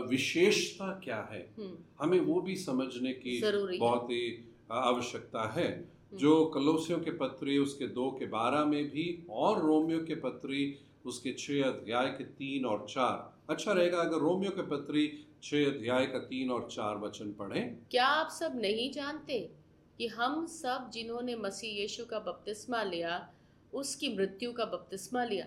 विशेषता 0.10 0.88
क्या 1.03 1.17
है? 1.32 1.53
हम्म, 1.60 1.75
हमें 2.00 2.20
वो 2.20 2.41
भी 2.41 2.55
समझने 2.55 3.12
की 3.13 3.39
बहुत 3.79 4.05
ही 4.12 4.50
आवश्यकता 4.72 5.51
है। 5.51 5.95
जो 6.14 6.46
कलोसियों 6.46 7.00
के 7.00 7.12
पत्री, 7.12 7.58
उसके 7.58 7.88
दो 7.88 8.10
के 8.12 8.26
बारह 8.26 8.66
में 8.66 8.90
भी, 8.90 9.26
और 9.30 9.62
रोमियो 9.62 10.00
के 10.00 10.16
पत्री, 10.16 10.80
उसके 11.06 11.34
छः 11.34 11.64
अध्याय 11.64 12.06
के 12.06 12.24
तीन 12.24 12.66
और 12.66 12.86
चार। 12.90 13.34
अच्छा 13.50 13.72
रहेगा, 13.72 13.98
अगर 13.98 14.18
रोमियो 14.18 14.52
के 14.52 14.62
पत्री 14.62 15.26
छः 15.44 15.66
अध्याय 15.66 16.06
का 16.06 16.20
तीन 16.20 16.52
और 16.52 16.68
चार 16.72 16.98
वचन 16.98 17.32
पढ़ें। 17.32 17.78
क्या 17.92 18.06
आप 18.06 18.30
सब 18.30 18.54
नहीं 18.56 18.92
जानते 18.92 19.52
कि 19.98 20.08
हम 20.08 20.46
सब 20.46 20.92
जिन्होंने 20.94 21.36
मसीह 21.36 21.82
यीशु 21.82 22.06
का 22.06 22.20
बपतिस्मा 22.20 22.84
लिया, 22.84 23.34
उसकी 23.74 24.16
मृत्यु 24.18 24.54
का 24.54 24.66
बपतिस्मा 24.66 25.24
लिया? 25.24 25.46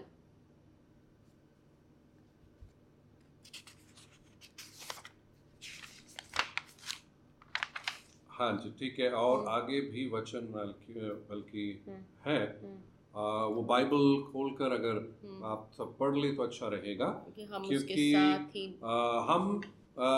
हाँ 8.38 8.52
जी 8.62 8.71
ठीक 8.78 8.99
है 9.00 9.11
और। 9.12 9.47
आगे 9.49 9.80
भी 9.92 10.09
वचन 10.14 10.47
बल्कि 10.52 10.95
बल्कि 11.30 11.64
हम्म, 11.88 12.02
है। 12.26 12.38
हम्म, 12.62 12.76
आ, 13.14 13.45
वो 13.54 13.62
बाइबल 13.62 14.04
खोलकर 14.33 14.73
अगर 14.73 14.97
हम्म, 15.25 15.45
आप 15.45 15.71
सब 15.78 15.97
पढ़ 16.00 16.16
ले 16.16 16.33
तो 16.33 16.42
अच्छा 16.42 16.68
रहेगा 16.75 17.07
क्योंकि 17.38 18.12
साथ 18.14 18.54
ही 18.57 18.66
आ, 18.85 18.97
हम 19.30 19.61
आ, 19.99 20.11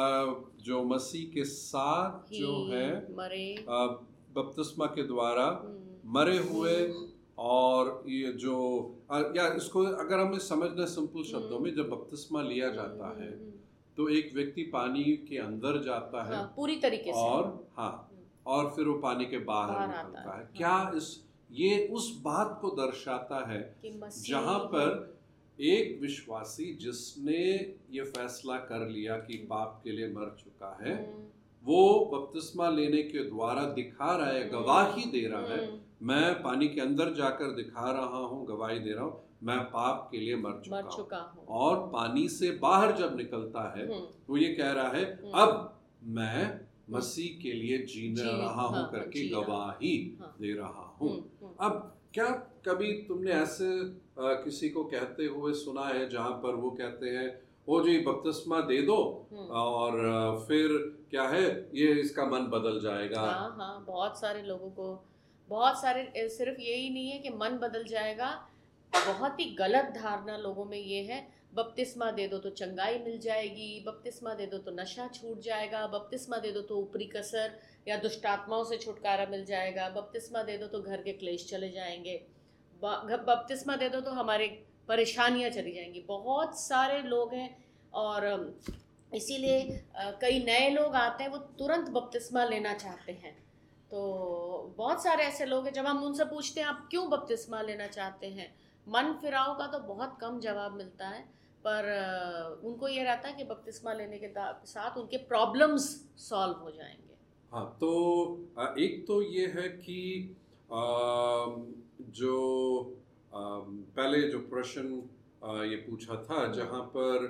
जो 0.64 0.82
मसीह 0.84 1.30
के 1.34 1.44
साथ 1.44 2.32
जो 2.32 2.54
है 2.72 2.90
बपतिस्मा 4.34 4.86
के 4.96 5.02
द्वारा 5.02 5.46
मरे 6.16 6.36
हुए 6.38 6.74
और 7.38 8.02
ये 8.08 8.32
जो 8.32 8.56
या 9.36 9.46
इसको 9.56 9.82
अगर 10.04 10.18
हमें 10.18 10.38
समझना 10.38 10.84
सिंपल 10.86 11.22
शब्दों 11.30 11.58
में 11.60 11.74
जब 11.74 11.88
बपतिस्मा 11.90 12.42
लिया 12.42 12.68
जाता 12.72 13.08
है 13.20 13.30
तो 13.96 14.08
एक 14.08 14.30
व्यक्ति 14.34 14.62
पानी 14.72 15.02
के 15.28 15.38
अंदर 15.38 15.82
जाता 15.84 16.22
है 16.28 16.34
हाँ, 16.36 16.52
पूरी 16.56 16.76
तरीके 16.80 17.12
से। 17.12 17.18
और 17.18 17.48
हाँ 17.76 18.09
और 18.46 18.70
फिर 18.76 18.86
वो 18.86 18.94
पानी 18.98 19.24
के 19.26 19.38
बाहर 19.44 19.86
निकलता 19.88 20.32
है। 20.32 20.38
है। 20.38 20.48
क्या 20.56 20.92
इस 20.96 21.08
ये 21.50 21.86
उस 21.92 22.10
बात 22.24 22.58
को 22.62 22.68
दर्शाता 22.70 23.44
है 23.50 23.60
जहाँ 24.20 24.58
पर 24.74 24.92
एक 25.58 25.98
विश्वासी 26.02 26.72
जिसने 26.82 27.40
ये 27.90 28.02
फैसला 28.16 28.56
कर 28.68 28.86
लिया 28.88 29.16
कि 29.18 29.36
पाप 29.50 29.80
के 29.84 29.92
लिए 29.92 30.08
मर 30.12 30.36
चुका 30.38 30.76
है 30.82 30.94
हम्म, 30.94 31.24
वो 31.64 32.10
बपतिस्मा 32.12 32.68
लेने 32.70 33.02
के 33.02 33.24
द्वारा 33.30 33.64
दिखा 33.72 34.14
रहा 34.16 34.28
है 34.28 34.48
गवाही 34.48 35.04
दे 35.10 35.26
रहा 35.26 35.40
है 35.40 35.64
हम्म, 35.66 35.78
मैं 36.02 36.42
पानी 36.42 36.68
के 36.68 36.80
अंदर 36.80 37.12
जाकर 37.14 37.54
दिखा 37.56 37.90
रहा 37.90 38.18
हूँ 38.26 38.46
गवाही 38.46 38.78
दे 38.78 38.92
रहा 38.92 39.04
हूँ 39.04 39.20
मैं 39.42 39.58
पाप 39.66 40.08
के 40.12 40.18
लिए 40.18 40.36
मर 40.36 40.60
चुका 40.64 40.76
मर 40.76 40.82
हूँ। 40.82 40.96
चुका 40.96 41.18
हूँ। 41.18 41.44
और 41.58 41.76
पानी 41.92 42.28
से 42.28 42.50
बाहर 42.62 42.92
जब 42.96 43.16
निकलता 43.16 43.62
है 43.76 43.86
हम्म, 43.86 44.00
तो 44.26 44.36
ये 44.36 44.54
कह 44.54 44.72
रहा 44.72 44.88
है 44.88 45.04
हम्म। 45.14 45.30
अब 45.40 45.78
मैं 46.18 46.69
मसीह 46.92 47.40
के 47.42 47.52
लिए 47.52 47.78
जीने 47.86 48.14
जी, 48.14 48.28
रहा 48.28 48.62
हूँ 48.62 48.74
हाँ, 48.76 48.88
करके 48.92 49.28
गवाही 49.28 49.94
हाँ। 50.20 50.34
दे 50.40 50.52
रहा 50.54 50.84
हूँ। 51.00 51.10
हम्म, 51.10 51.46
हम्म, 51.46 51.54
अब 51.66 51.96
क्या 52.14 52.26
कभी 52.68 52.92
तुमने 53.08 53.32
ऐसे 53.32 53.68
अ, 54.20 54.32
किसी 54.44 54.68
को 54.68 54.82
कहते 54.84 55.24
हुए 55.26 55.52
सुना 55.54 55.84
है 55.86 56.08
जहाँ 56.10 56.30
पर 56.42 56.54
वो 56.54 56.70
कहते 56.80 57.10
हैं 57.16 57.28
ओ 57.68 57.80
जी 57.84 57.98
बपतिस्मा 58.04 58.60
दे 58.70 58.80
दो। 58.82 58.96
हम्म। 59.32 59.46
और 59.60 60.44
फिर 60.48 60.72
क्या 61.10 61.22
है 61.28 61.44
ये 61.74 61.92
इसका 62.00 62.24
मन 62.26 62.46
बदल 62.54 62.80
जाएगा? 62.80 63.20
हाँ 63.20 63.54
हाँ 63.58 63.84
बहुत 63.86 64.20
सारे 64.20 64.42
लोगों 64.42 64.70
को 64.70 64.88
बहुत 65.50 65.80
सारे 65.80 66.28
सिर्फ़ 66.28 66.60
यही 66.60 66.90
नहीं 66.90 67.10
है 67.10 67.18
कि 67.18 67.30
मन 67.36 67.58
बदल 67.62 67.84
जाएगा 67.84 68.28
बहुत 68.92 69.40
ही 69.40 69.44
गलत 69.54 69.92
धारणा 69.96 70.36
लोगों 70.36 70.64
में 70.64 70.78
ये 70.78 71.02
है। 71.02 71.26
बपतिस्मा 71.54 72.10
दे 72.10 72.26
दो 72.28 72.38
तो 72.38 72.50
चंगाई 72.50 72.98
मिल 72.98 73.18
जाएगी, 73.20 73.84
बपतिस्मा 73.86 74.34
दे 74.34 74.46
दो 74.46 74.58
तो 74.58 74.70
नशा 74.72 75.06
छूट 75.08 75.40
जाएगा, 75.40 75.86
बपतिस्मा 75.86 76.36
दे 76.38 76.52
दो 76.52 76.60
तो 76.60 76.76
ऊपरी 76.76 77.04
कसर 77.06 77.58
या 77.88 77.96
दुष्टात्माओं 77.96 78.64
से 78.64 78.76
छुटकारा 78.76 79.26
मिल 79.26 79.44
जाएगा, 79.44 79.88
बपतिस्मा 79.90 80.42
दे 80.42 80.56
दो 80.58 80.66
तो 80.66 80.82
घर 80.82 81.02
के 81.02 81.12
क्लेश 81.12 81.46
चले 81.50 81.70
जाएँगे। 81.70 82.20
बपतिस्मा 82.82 83.76
दे 83.76 83.88
दो 83.88 84.00
तो 84.00 84.10
हमारे 84.10 84.46
परेशानियाँ 84.88 85.50
चली 85.50 85.72
जाएँगी। 85.72 86.04
बहुत 86.08 86.58
सारे 86.60 87.02
लोग 87.02 87.34
हैं 87.34 87.50
और 87.94 88.54
इसीलिए 89.12 89.84
कई 90.22 90.42
नए 90.44 90.68
लोग 90.70 90.94
आते 90.94 91.24
हैं, 91.24 91.30
वो 91.30 91.38
तुरंत 91.58 91.88
बपतिस्मा 91.90 92.44
लेना 92.44 92.74
चाहते 92.74 93.12
हैं। 93.14 93.34
तो 93.90 94.74
बहुत 94.76 95.02
सारे 95.02 95.24
ऐसे 95.24 95.46
लोग 95.46 95.64
हैं, 95.64 95.72
जब 95.72 95.86
हम 95.86 96.02
उनसे 96.04 96.24
पूछते 96.24 96.60
हैं, 96.60 96.66
आप 96.68 96.86
क्यों 96.90 97.08
बपतिस्मा 97.10 97.62
लेना 97.62 97.86
चाहते 97.88 98.26
हैं? 98.28 98.52
मन 98.86 99.12
फिराव 99.22 99.54
का 99.54 99.66
तो 99.66 99.78
बहुत 99.86 100.16
कम 100.20 100.38
जवाब 100.40 100.76
मिलता 100.76 101.08
है, 101.08 101.22
पर 101.66 102.60
उनको 102.64 102.88
ये 102.88 103.02
रहता 103.04 103.28
है 103.28 103.34
कि 103.34 103.44
बपतिस्मा 103.44 103.92
लेने 103.92 104.18
के 104.18 104.32
साथ 104.66 104.98
उनके 104.98 105.16
प्रॉब्लम्स 105.28 105.88
सॉल्व 106.18 106.62
हो 106.62 106.70
जाएँगे। 106.70 107.14
हाँ 107.52 107.66
तो 107.80 107.90
एक 108.78 109.04
तो 109.06 109.20
ये 109.22 109.46
है 109.56 109.68
कि 109.68 110.36
जो 112.18 112.36
पहले 113.32 114.22
जो 114.28 114.38
प्रश्न 114.50 114.86
ये 115.70 115.76
पूछा 115.88 116.14
था, 116.24 116.46
जहाँ 116.52 116.82
पर 116.96 117.26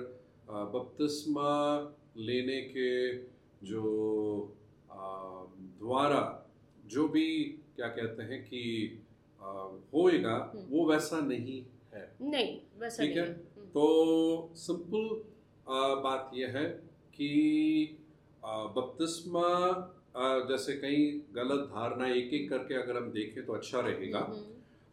बपतिस्मा 0.49 1.51
लेने 2.17 2.61
के 2.61 3.17
जो 3.67 3.83
द्वारा 5.81 6.21
जो 6.85 7.07
भी, 7.07 7.27
क्या 7.75 7.87
कहते 7.87 8.23
हैं 8.23 8.41
कि 8.43 8.61
होएगा 9.93 10.51
हम्म। 10.55 10.65
वो 10.69 10.85
वैसा 10.91 11.19
नहीं 11.19 11.63
है। 11.93 12.15
नहीं 12.21 12.59
वैसा 12.79 13.03
ठीक 13.03 13.17
है। 13.17 13.25
हम्म, 13.25 13.65
तो 13.65 14.49
सिंपल 14.55 15.09
बात 16.03 16.31
यह 16.33 16.57
है 16.57 16.65
कि 17.15 17.97
बपतिस्मा 18.45 19.47
जैसे 20.49 20.73
कई 20.73 21.21
गलत 21.35 21.59
धारणा 21.67 22.07
एक 22.07 22.33
एक 22.33 22.49
करके 22.49 22.75
अगर 22.75 22.97
हम 22.97 23.11
देखें 23.11 23.45
तो 23.45 23.53
अच्छा 23.53 23.79
रहेगा। 23.79 24.19
हम्म, 24.19 24.37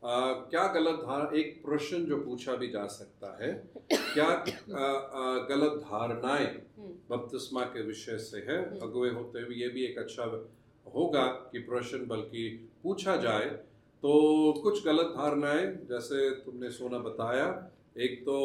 अ, 0.03 0.49
क्या 0.51 0.67
गलत 0.73 0.95
धारणा 0.95 1.39
एक 1.39 1.63
प्रश्न 1.67 2.05
जो 2.05 2.17
पूछा 2.21 2.55
भी 2.57 2.69
जा 2.69 2.87
सकता 2.87 3.37
है 3.43 3.53
क्या 4.15 4.27
अ, 4.27 4.83
अ, 5.15 5.47
गलत 5.49 5.73
धारणाएँ 5.83 6.47
हम्म, 6.79 6.93
बपतिस्मा 7.11 7.65
के 7.65 7.83
विषय 7.83 8.19
से 8.19 8.39
है? 8.39 8.59
हम्म। 8.71 8.79
अगुए 8.83 9.11
होते 9.11 9.41
हुए 9.41 9.55
ये 9.55 9.69
भी 9.69 9.85
एक 9.85 9.99
अच्छा 9.99 10.25
होगा 10.95 11.27
कि 11.53 11.59
प्रश्न 11.59 12.07
बल्कि 12.07 12.49
पूछा 12.83 13.17
जाए 13.17 13.49
तो 14.03 14.53
कुछ 14.63 14.85
गलत 14.85 15.07
धारणाएँ 15.17 15.67
जैसे 15.91 16.31
तुमने 16.31 16.71
सोना 16.71 16.99
बताया 16.99 17.47
एक 17.97 18.21
तो 18.23 18.37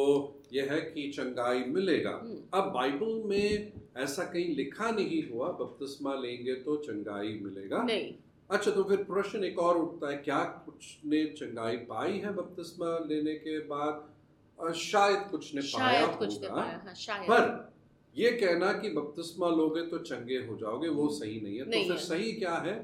यह 0.54 0.72
है 0.72 0.80
कि 0.82 1.12
चंगाई 1.16 1.64
मिलेगा। 1.64 2.10
हम्म, 2.10 2.38
अब 2.54 2.72
बाइबल 2.74 3.22
में 3.26 3.72
ऐसा 3.98 4.24
कहीं 4.24 4.56
लिखा 4.56 4.90
नहीं 4.92 5.22
हुआ 5.30 5.50
बपतिस्मा 5.52 6.14
लेंगे 6.16 6.54
तो 6.54 6.76
चंगाई 6.78 7.40
मिलेगा। 7.44 7.82
नहीं। 7.84 8.14
अच्छा 8.50 8.72
तो 8.72 8.84
फिर 8.84 9.04
प्रश्न 9.04 9.44
एक 9.44 9.60
और 9.60 9.78
उठता 9.78 10.10
है 10.12 10.18
क्या 10.18 10.44
कुछ 10.66 10.86
ने 11.06 11.26
चंगाई 11.26 11.78
पाई 11.92 12.18
है 12.18 12.34
बपतिस्मा 12.34 12.98
लेने 13.10 13.34
के 13.36 13.60
बाद? 13.60 14.74
शायद 14.76 15.20
कुछ 15.32 15.54
ने 15.56 15.62
शायद 15.62 16.04
पाया 16.06 16.16
कुछ 16.16 16.42
ने 16.42 16.48
पाया 16.48 16.82
हाँ 16.86 16.94
शायद। 16.94 17.30
पर 17.30 17.74
ये 18.16 18.32
कहना 18.32 18.72
कि 18.74 18.90
बपतिस्मा 18.90 19.48
लोगे 19.50 19.82
तो 19.82 19.98
चंगे 19.98 20.38
हो 20.38 20.56
जाओगे 20.58 20.90
वो 20.90 21.04
हम्म। 21.04 21.14
सही 21.14 21.40
नहीं 21.42 21.58
है। 21.58 21.70
नहीं 21.70 21.88
तो 21.88 21.94
फिर 21.94 22.04
सही 22.04 22.32
क्या 22.32 22.56
है? 22.56 22.76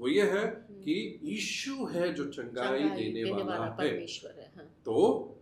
वो 0.00 0.08
ये 0.08 0.22
है 0.22 0.44
कि 0.84 1.20
यीशु 1.22 1.84
है 1.84 2.14
जो 2.14 2.24
चंगाई 2.24 2.80
चंगाई 2.82 3.04
देने 3.04 3.30
वाला 3.30 3.44
वाला 3.44 3.82
है। 3.82 3.88
है 4.24 4.52
हाँ। 4.56 4.64
तो 4.84 4.94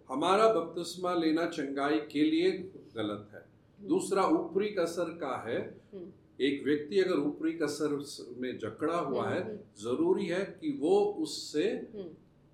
हमारा 0.09 0.53
बपतिस्मा 0.53 1.15
लेना 1.15 1.47
चंगाई 1.47 1.99
के 1.99 2.23
लिए 2.23 2.51
गलत 2.97 3.29
है। 3.35 3.45
दूसरा 3.89 4.27
ऊपरी 4.27 4.69
कसर 4.69 5.05
का 5.05 5.49
है। 5.49 5.81
हम्म। 5.95 6.07
एक 6.41 6.65
व्यक्ति 6.65 7.01
अगर 7.01 7.17
ऊपरी 7.17 7.53
कसर 7.53 8.05
में 8.39 8.59
जकड़ा 8.59 8.99
हुआ 8.99 9.29
है 9.29 9.43
हम्म, 9.45 9.57
ज़रूरी 9.57 10.27
है 10.27 10.59
कि 10.61 10.79
वो 10.81 11.01
उससे 11.05 11.65
हम्म, 11.71 12.05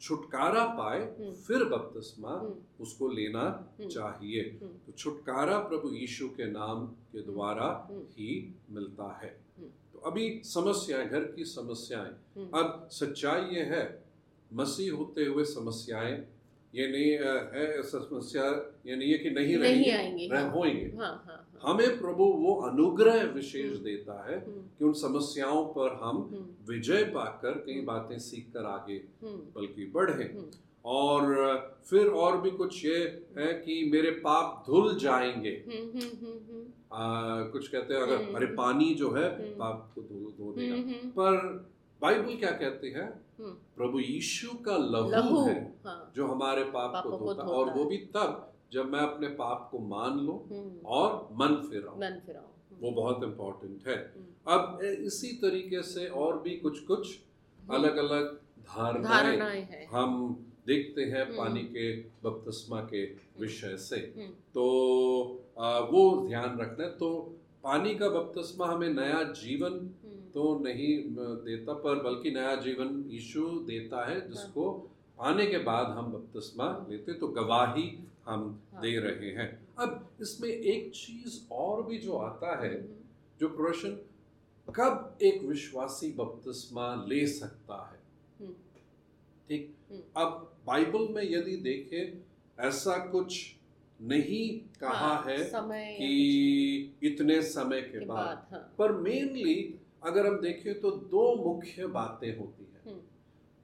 छुटकारा 0.00 0.64
पाए 0.64 1.16
हम्म। 1.18 1.32
फिर 1.32 1.64
बपतिस्मा 1.64 2.30
हम्म, 2.30 2.54
उसको 2.80 3.08
लेना 3.08 3.74
हम्म, 3.78 3.88
चाहिए। 3.88 4.58
हम्म, 4.62 4.72
तो 4.86 4.92
छुटकारा 4.92 5.58
प्रभु 5.58 5.90
यीशु 5.94 6.28
के 6.28 6.50
नाम 6.50 6.86
के 6.86 7.22
द्वारा 7.22 7.88
हम्म, 7.90 8.02
ही 8.02 8.54
मिलता 8.70 9.18
है। 9.22 9.28
हम्म। 9.28 9.51
अभी 10.06 10.26
समस्याएँ 10.44 11.08
घर 11.08 11.24
की 11.36 11.44
समस्याएँ। 11.44 12.10
हम्म, 12.36 12.58
अब 12.58 12.88
सच्चाई 12.92 13.54
ये 13.54 13.62
है 13.72 13.82
मसीह 14.50 14.92
होते 14.92 15.24
हुए 15.24 15.44
समस्याएँ 15.44 16.16
ये 16.74 16.86
नहीं 16.88 17.10
है 17.12 17.78
ऐसा 17.78 17.98
समस्या 17.98 18.44
ये 18.86 18.96
नहीं 18.96 19.10
है 19.12 19.18
कि 19.18 19.30
नहीं 19.30 19.46
नहीं 19.46 19.56
रहेंगे 19.58 19.90
आएँगे। 19.90 20.28
रह 20.32 20.40
हाँ 20.40 20.50
होंगे 20.50 20.92
हाँ 20.98 21.06
हाँ 21.06 21.48
हाँ, 21.62 21.74
हमें 21.74 22.00
प्रभु 22.00 22.24
वो 22.24 22.54
अनुग्रह 22.68 23.22
विशेष 23.32 23.72
हम्म। 23.72 23.84
देता 23.84 24.14
है 24.30 24.38
हम्म, 24.46 24.60
कि 24.78 24.84
उन 24.84 24.92
समस्याओं 24.92 25.64
पर 25.64 25.98
हम 26.02 26.16
हम्म, 26.16 26.72
विजय 26.72 27.04
पाकर 27.14 27.58
कई। 27.66 27.80
बातें 27.80 28.18
सीख 28.18 28.46
कर 28.54 28.64
आगे 28.66 29.00
बल्कि 29.24 29.90
बढ़े। 29.94 30.30
और 30.84 31.34
फिर 31.90 32.06
और 32.22 32.40
भी 32.40 32.50
कुछ 32.50 32.84
ये 32.84 32.96
है 33.38 33.52
कि 33.54 33.90
मेरे 33.92 34.10
पाप 34.10 34.62
धुल 34.66 34.98
जाएँगे। 34.98 35.52
आ, 36.92 37.42
कुछ 37.52 37.68
कहते 37.68 37.94
हैं 37.94 38.00
अगर। 38.02 38.34
अरे 38.36 38.46
पानी 38.46 38.94
जो 38.94 39.10
है। 39.10 39.28
पाप 39.58 39.92
को 39.94 40.00
धो 40.00 40.30
धो 40.38 40.52
देगा 40.52 40.76
पर 41.18 41.36
बाइबल 42.02 42.36
क्या 42.36 42.50
कहती 42.50 42.90
है? 42.90 43.04
हम्म। 43.38 43.50
प्रभु 43.76 43.98
यीशु 44.00 44.48
का 44.68 44.76
लहू, 44.76 45.42
है 45.44 45.74
हाँ। 45.86 46.12
जो 46.16 46.26
हमारे 46.26 46.64
पाप 46.64 47.02
को 47.02 47.18
धोता 47.18 47.42
और 47.42 47.70
वो 47.74 47.84
भी 47.84 47.96
तब 47.96 48.52
जब 48.72 48.92
मैं 48.92 49.00
अपने 49.00 49.28
पाप 49.28 49.68
को 49.72 49.78
मान 49.78 50.18
लूँ 50.18 50.36
हम्म, 50.48 50.86
और 50.86 51.28
मन 51.32 51.54
फिराऊं। 51.70 51.96
मन 51.96 52.20
फिराओ 52.26 52.42
हम्म, 52.42 52.80
वो 52.80 52.90
बहुत 52.90 53.24
इम्पोर्टेंट 53.24 53.86
है। 53.88 53.96
अब 54.48 54.78
इसी 54.82 55.32
तरीके 55.42 55.82
से 55.82 56.06
और 56.06 56.42
भी 56.42 56.56
कुछ 56.56 56.80
कुछ 56.80 57.18
अलग 57.70 57.96
अलग 57.96 58.40
धारणाएँ 58.68 59.86
हम 59.92 60.46
देखते 60.66 61.02
हैं। 61.02 61.36
पानी 61.36 61.62
के 61.62 61.96
बपतिस्मा 62.24 62.80
के 62.80 63.04
विषय 63.40 63.76
से। 63.76 63.96
तो 64.54 65.38
आ, 65.58 65.78
वो 65.78 66.26
ध्यान 66.28 66.58
रखना 66.60 66.84
है। 66.84 66.90
तो 66.90 67.08
पानी 67.64 67.94
का 67.94 68.08
बपतिस्मा 68.08 68.66
हमें 68.66 68.88
नया 68.88 69.22
जीवन 69.22 69.74
तो 70.34 70.58
नहीं 70.58 70.96
देता 71.46 71.72
पर 71.72 72.02
बल्कि 72.02 72.30
नया 72.30 72.54
जीवन 72.56 73.04
यीशु 73.08 73.40
देता 73.66 74.10
है 74.10 74.28
जिसको। 74.28 74.90
आने 75.20 75.46
के 75.46 75.58
बाद 75.58 75.86
हम 75.86 76.12
बपतिस्मा 76.12 76.86
लेते 76.90 77.12
तो 77.12 77.28
गवाही 77.28 77.98
हम 78.26 78.60
हाँ। 78.72 78.82
दे 78.82 78.98
रहे 78.98 79.30
हैं। 79.30 79.66
अब 79.78 80.08
इसमें 80.22 80.48
एक 80.48 80.90
चीज़ 80.94 81.40
और 81.52 81.82
भी 81.82 81.98
जो 81.98 82.16
आता 82.16 82.64
है 82.64 82.74
हम्म, 82.74 82.94
जो 83.40 83.48
प्रश्न 83.48 83.90
कब 84.68 85.18
एक 85.22 85.42
विश्वासी 85.42 86.12
बपतिस्मा 86.12 87.04
ले 87.08 87.26
सकता 87.26 87.92
है? 87.92 88.00
हम्म, 88.40 88.52
ठीक? 89.48 89.74
हम्म। 89.90 90.02
अब 90.16 90.52
बाइबल 90.66 91.08
में 91.14 91.22
यदि 91.22 91.56
देखें 91.56 92.04
ऐसा 92.68 92.96
कुछ 93.06 93.54
नहीं 94.02 94.46
कहा 94.80 94.90
हाँ, 94.90 95.24
है 95.28 95.38
कि 95.96 96.94
इतने 97.02 97.42
समय 97.42 97.80
के 97.80 98.04
बाद 98.04 98.46
हाँ। 98.50 98.74
पर 98.78 98.92
मेनली 98.92 99.78
अगर 100.04 100.26
हम 100.26 100.40
देखें 100.40 100.80
तो 100.80 100.90
दो 100.90 101.34
मुख्य 101.44 101.86
बातें 101.86 102.38
होती 102.38 102.64
हैं। 102.64 102.82
हम्म, 102.86 103.00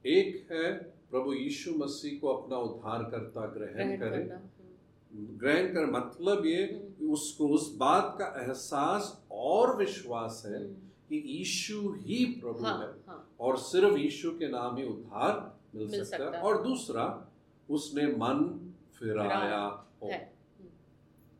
एक 0.04 0.48
है 0.52 0.72
प्रभु 1.10 1.32
यीशु 1.32 1.74
मसीह 1.74 2.18
को 2.20 2.28
अपना 2.28 2.56
उद्धारकर्ता 2.56 3.46
ग्रहण 3.46 3.74
ग्रहण 3.74 3.96
करें। 4.00 4.30
हम्म, 4.34 5.38
ग्रहण 5.38 5.72
कर 5.74 5.86
मतलब 5.86 6.46
ये 6.46 6.62
हम्म, 6.64 7.12
उसको 7.12 7.48
उस 7.48 7.76
बात 7.76 8.16
का 8.18 8.26
एहसास 8.42 9.26
और 9.32 9.76
विश्वास 9.76 10.42
है 10.46 10.64
कि 11.08 11.22
यीशु 11.26 11.92
ही 11.98 12.24
प्रभु 12.24 12.64
हाँ, 12.64 12.78
है 12.78 12.88
हाँ। 13.06 13.34
और 13.40 13.56
सिर्फ़ 13.58 13.96
यीशु 13.96 14.30
के 14.30 14.48
नाम 14.48 14.76
ही 14.76 14.84
उद्धार 14.84 15.58
मिल, 15.74 15.88
मिल 15.88 16.04
सकता, 16.04 16.24
सकता 16.24 16.38
है। 16.38 16.42
और 16.44 16.62
दूसरा 16.62 17.32
उसने 17.70 18.06
मन 18.06 18.70
फिराया 18.98 19.86
हो। 20.02 20.10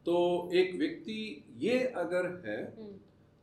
तो 0.06 0.50
एक 0.54 0.74
व्यक्ति 0.76 1.44
ये 1.56 1.78
अगर 1.96 2.26
है 2.46 2.58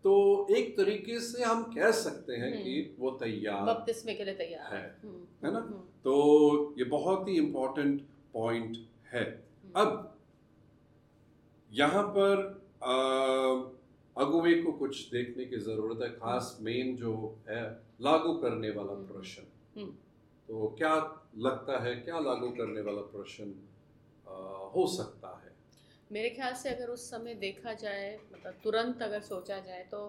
तो 0.06 0.48
एक 0.56 0.78
तरीके 0.78 1.20
से 1.20 1.44
हम 1.44 1.64
कह 1.64 1.92
सकते 1.92 2.34
हैं 2.34 2.52
हम्म। 2.52 2.64
कि 2.64 2.96
वो 3.00 3.12
तैयार 3.12 3.62
बपतिस्मे 3.66 4.14
के 4.14 4.24
लिए 4.24 4.34
तैयार 4.34 4.76
है। 4.76 5.00
हम्म, 5.04 5.48
है 5.48 5.54
ना? 5.54 5.60
हम्म, 5.60 5.80
तो 6.04 6.76
ये 6.78 6.84
बहुत 6.84 7.28
ही 7.28 7.38
इम्पोर्टेंट 7.38 8.02
पॉइंट 8.34 8.78
है 9.14 9.46
अब 9.76 10.18
यहाँ 11.74 12.04
पर 12.04 12.66
अगुवे 14.18 14.62
को 14.62 14.72
कुछ 14.72 15.10
देखने 15.10 15.46
की 15.46 15.58
ज़रूरत 15.58 16.02
है 16.02 16.10
खास 16.10 16.58
मेन 16.62 16.96
जो 16.96 17.38
है 17.50 17.82
लागू 18.02 18.34
करने 18.34 18.70
वाला। 18.70 18.94
प्रश्न। 18.94 19.44
तो 20.48 20.76
क्या 20.78 20.96
लगता 21.38 21.84
है 21.84 21.96
क्या 21.96 22.20
लागू 22.20 22.50
करने 22.50 22.82
वाला 22.82 23.02
प्रश्न 23.02 23.54
हो 24.76 24.88
सकता 24.88 25.25
है 25.25 25.25
मेरे 26.12 26.30
ख्याल 26.30 26.54
से 26.54 26.70
अगर 26.70 26.90
उस 26.90 27.10
समय 27.10 27.34
देखा 27.34 27.74
जाए 27.74 28.18
मतलब 28.34 28.54
तुरंत 28.64 29.02
अगर 29.02 29.22
सोचा 29.22 29.60
जाए 29.60 29.84
तो 29.92 30.02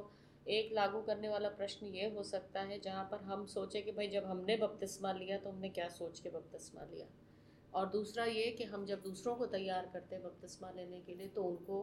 एक 0.47 0.73
लागू 0.73 1.01
करने 1.03 1.29
वाला 1.29 1.49
प्रश्न 1.61 1.87
ये 1.95 2.09
हो 2.17 2.23
सकता 2.23 2.61
है 2.63 2.79
जहाँ 2.81 3.05
पर 3.11 3.23
हम 3.31 3.47
सोचे 3.55 3.81
कि 3.83 3.93
भाई 3.93 4.09
जब 4.09 4.25
हमने 4.27 4.57
बपतिस्मा 4.57 5.13
लिया 5.13 5.39
तो 5.39 5.51
हमने 5.51 5.69
क्या 5.79 5.89
सोच 5.89 6.21
के 6.21 6.31
बपतिस्मा 6.31 6.83
लिया? 6.93 7.07
और 7.75 7.87
दूसरा 7.91 8.25
ये 8.25 8.45
कि 8.59 8.65
हम 8.65 8.85
जब 8.87 9.03
दूसरों 9.03 9.35
को 9.37 9.47
तैयार 9.55 9.89
करते 9.93 10.15
हैं 10.17 10.23
बपतिस्मा 10.25 10.71
लेने 10.77 11.01
के 11.07 11.15
लिए 11.15 11.29
तो 11.29 11.43
उनको 11.45 11.81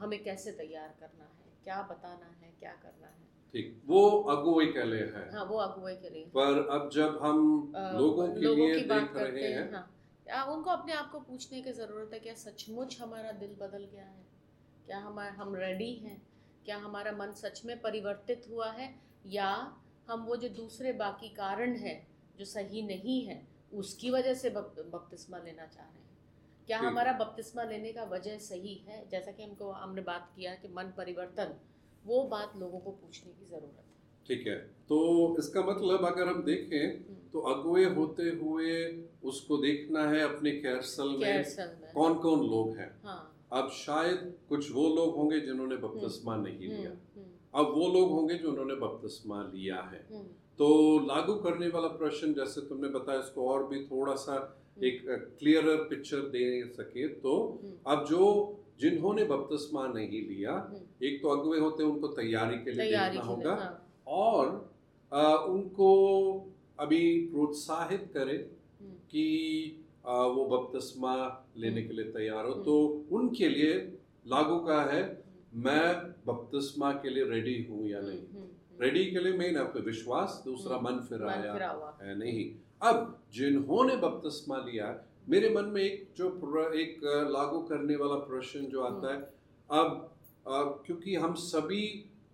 हमें 0.00 0.22
कैसे 0.24 0.52
तैयार 0.52 0.94
करना 1.00 1.24
है? 1.24 1.52
क्या 1.64 1.80
बताना 1.90 2.34
है? 2.42 2.52
क्या 2.60 2.72
करना 2.82 3.06
है? 3.06 3.26
ठीक 3.54 3.80
वो 3.86 4.02
अगुवे 4.30 4.66
के 4.72 4.84
लिए 4.84 5.04
है। 5.14 5.24
हाँ 5.34 5.44
वो 5.44 5.58
अगुवे 5.58 5.94
के 5.96 6.08
लिए। 6.10 6.24
पर 6.34 6.66
अब 6.70 6.90
जब 6.94 7.18
हम 7.22 7.72
अ, 7.76 7.92
लोगों 7.98 8.28
के 8.34 8.40
लोगों 8.40 8.66
लिए 8.68 8.82
देख 8.84 9.16
रहे 9.16 9.52
हैं 9.52 9.72
हाँ। 9.72 9.84
उनको 10.28 10.70
अपने 10.70 10.92
आप 10.92 11.10
को 11.10 11.20
पूछने 11.20 11.62
की 11.62 11.72
ज़रूरत 11.72 12.10
है 12.14 12.20
क्या 12.20 12.34
सचमुच 12.34 13.00
हमारा 13.00 13.32
दिल 13.32 13.54
बदल 13.54 13.84
गया 13.84 14.04
है? 14.04 14.26
क्या 14.86 14.98
हमारा 14.98 15.32
हम 15.32 15.54
रेडी 15.54 15.94
हैं? 15.94 16.22
क्या 16.64 16.76
हमारा 16.76 17.12
मन 17.12 17.32
सच 17.32 17.64
में 17.64 17.80
परिवर्तित 17.80 18.46
हुआ 18.50 18.70
है? 18.70 19.00
या 19.26 19.78
हम 20.10 20.20
वो 20.20 20.36
जो 20.36 20.48
दूसरे 20.48 20.92
बाकी 20.92 21.28
कारण 21.28 21.76
हैं 21.76 22.08
जो 22.38 22.44
सही 22.44 22.82
नहीं 22.82 23.26
है 23.26 23.48
उसकी 23.72 24.10
वजह 24.10 24.34
से 24.34 24.50
बप- 24.50 24.80
बपतिस्मा 24.80 25.38
लेना 25.38 25.66
चाह 25.66 25.86
रहे 25.86 26.02
हैं? 26.02 26.18
क्या 26.66 26.78
हमारा 26.78 27.12
बपतिस्मा 27.12 27.62
लेने 27.62 27.92
का 27.92 28.04
वजह 28.04 28.38
सही 28.38 28.74
है? 28.74 29.08
जैसा 29.08 29.32
कि 29.32 29.42
हमको 29.42 29.70
हमने 29.70 30.00
बात 30.00 30.32
किया 30.36 30.54
कि 30.54 30.68
मन 30.68 30.84
परिवर्तन 30.84 31.60
वो 32.06 32.24
बात 32.24 32.56
लोगों 32.56 32.78
को 32.78 32.90
पूछने 32.90 33.32
की 33.32 33.44
ज़रूरत 33.44 33.76
है। 33.78 33.87
ठीक 34.28 34.46
है। 34.46 34.56
तो 34.88 35.36
इसका 35.38 35.60
मतलब 35.60 36.04
अगर 36.04 36.28
हम 36.28 36.42
देखें 36.42 36.84
हम्म, 36.86 37.16
तो 37.32 37.40
अगुवे 37.40 37.84
होते 37.84 38.22
हुए 38.22 39.02
उसको 39.24 39.56
देखना 39.56 40.08
है 40.08 40.20
अपने 40.20 40.50
कैरसल 40.50 41.08
में 41.08 41.18
में। 41.18 41.92
कौन 41.94 42.14
कौन 42.14 42.40
लोग 42.40 42.76
हैं। 42.76 43.00
हाँ। 43.04 43.34
अब 43.52 43.70
शायद 43.70 44.34
कुछ 44.48 44.72
वो 44.72 44.88
लोग 44.88 45.16
होंगे 45.16 45.40
जिन्होंने 45.40 45.76
बपतिस्मा 45.76 46.36
नहीं 46.36 46.58
लिया। 46.58 46.90
हम्म, 46.90 47.20
हम्म, 47.20 47.26
अब 47.54 47.66
वो 47.66 47.92
लोग 47.92 48.10
होंगे 48.10 48.34
जिन्होंने 48.34 48.74
बपतिस्मा 48.74 49.42
लिया 49.54 49.76
है। 49.76 50.06
हम्म, 50.12 50.24
तो 50.58 50.98
लागू 51.06 51.34
करने 51.34 51.68
वाला 51.68 51.88
प्रश्न 51.88 52.32
जैसे 52.34 52.60
तुमने 52.60 52.88
बताया 52.88 53.18
इसको 53.18 53.48
और 53.48 53.66
भी 53.68 53.84
थोड़ा 53.84 54.14
सा 54.14 54.32
हम्म, 54.32 54.86
एक 54.86 55.02
क्लियरर 55.38 55.76
पिक्चर 55.76 56.16
दे 56.16 56.64
सके 56.68 57.08
तो। 57.08 57.60
हम्म, 57.62 57.72
अब 57.86 58.06
जो 58.06 58.22
जिन्होंने 58.80 59.24
बपतिस्मा 59.24 59.86
नहीं 59.86 60.22
लिया 60.28 60.52
हम्म, 60.52 61.06
एक 61.06 61.22
तो 61.22 61.28
अगुवे 61.28 61.58
होते 61.58 61.82
हैं 61.82 61.90
उनको 61.90 62.08
तैयारी 62.08 62.56
के 62.56 62.70
लिए 62.70 62.90
देखना 62.90 63.22
होगा। 63.22 63.54
हाँ, 63.54 63.87
और 64.08 64.46
अ, 65.12 65.20
उनको 65.48 65.90
अभी 66.80 67.00
प्रोत्साहित 67.32 68.10
करें 68.14 68.38
हम्म, 68.38 68.92
कि 69.10 69.26
अ, 70.06 70.10
वो 70.10 70.44
बपतिस्मा 70.46 71.14
लेने 71.56 71.82
के 71.82 71.92
लिए 71.94 72.04
तैयार 72.04 72.44
हो। 72.46 72.52
हम्म। 72.52 72.62
तो 72.64 73.06
उनके 73.12 73.48
लिए 73.48 73.72
लागू 74.26 74.58
का 74.66 74.80
है 74.82 75.02
मैं 75.54 75.84
बपतिस्मा 76.26 76.92
के 76.92 77.10
लिए 77.10 77.24
रेडी 77.24 77.66
हूँ 77.70 77.88
या 77.88 77.98
हम्म, 77.98 78.08
नहीं। 78.08 78.18
हम्म, 78.18 78.38
हम्म, 78.38 78.82
रेडी 78.82 79.04
के 79.10 79.18
लिए 79.18 79.32
मेन 79.32 79.56
आपका 79.56 79.80
विश्वास 79.80 80.42
दूसरा 80.44 80.76
हम्म, 80.76 80.88
मन 80.88 81.00
फिराया 81.08 81.52
फिरा 81.52 81.98
है 82.02 82.18
नहीं। 82.18 82.44
अब 82.82 83.18
जिन्होंने 83.34 83.96
बपतिस्मा 83.96 84.56
लिया 84.58 84.94
मेरे 85.28 85.48
मन 85.54 85.64
में 85.64 85.82
एक 85.82 86.08
जो 86.16 86.26
एक 86.74 87.00
लागू 87.30 87.58
करने 87.70 87.96
वाला 87.96 88.14
प्रश्न 88.14 88.60
जो 88.66 88.80
आता 88.82 89.12
है 89.14 89.20
अब 89.70 90.12
क्योंकि 90.86 91.14
हम 91.14 91.34
सभी 91.34 91.82